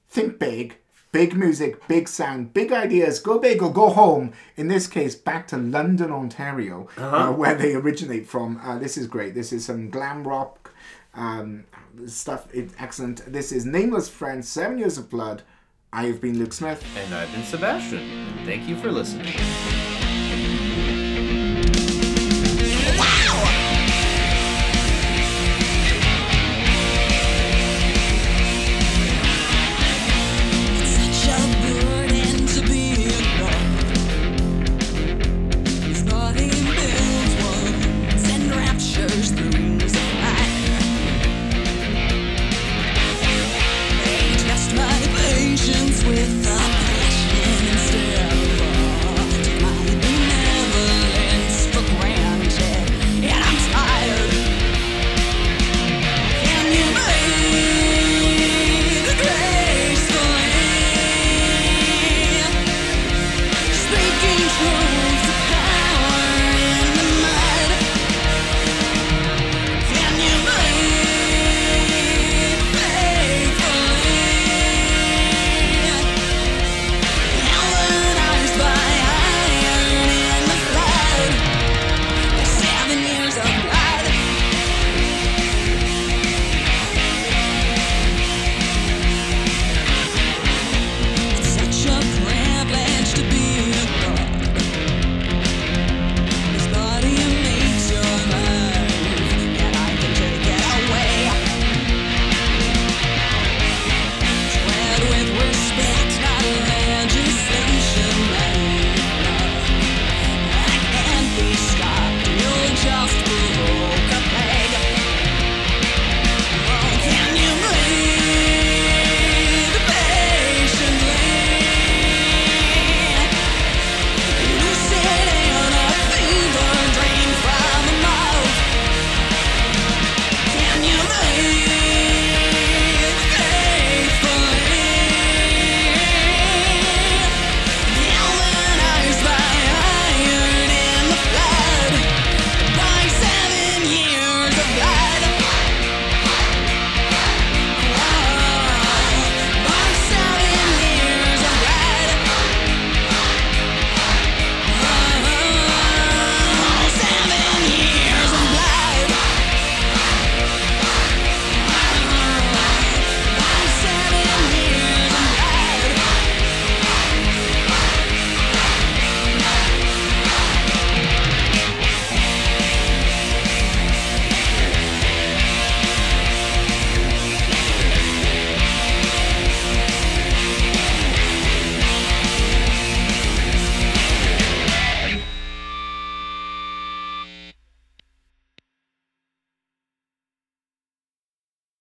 [0.07, 0.77] think big,
[1.11, 4.31] big music, big sound, big ideas, go big or go home.
[4.55, 8.61] In this case, back to London, Ontario, uh, where they originate from.
[8.63, 9.33] Uh, this is great.
[9.33, 10.73] This is some glam rock
[11.13, 11.65] um,
[12.05, 12.47] stuff.
[12.53, 13.31] It's excellent.
[13.31, 15.43] This is Nameless Friends, Seven Years of Blood.
[15.93, 16.83] I have been Luke Smith.
[16.97, 18.33] And I've been Sebastien.
[18.45, 19.92] Thank you for listening.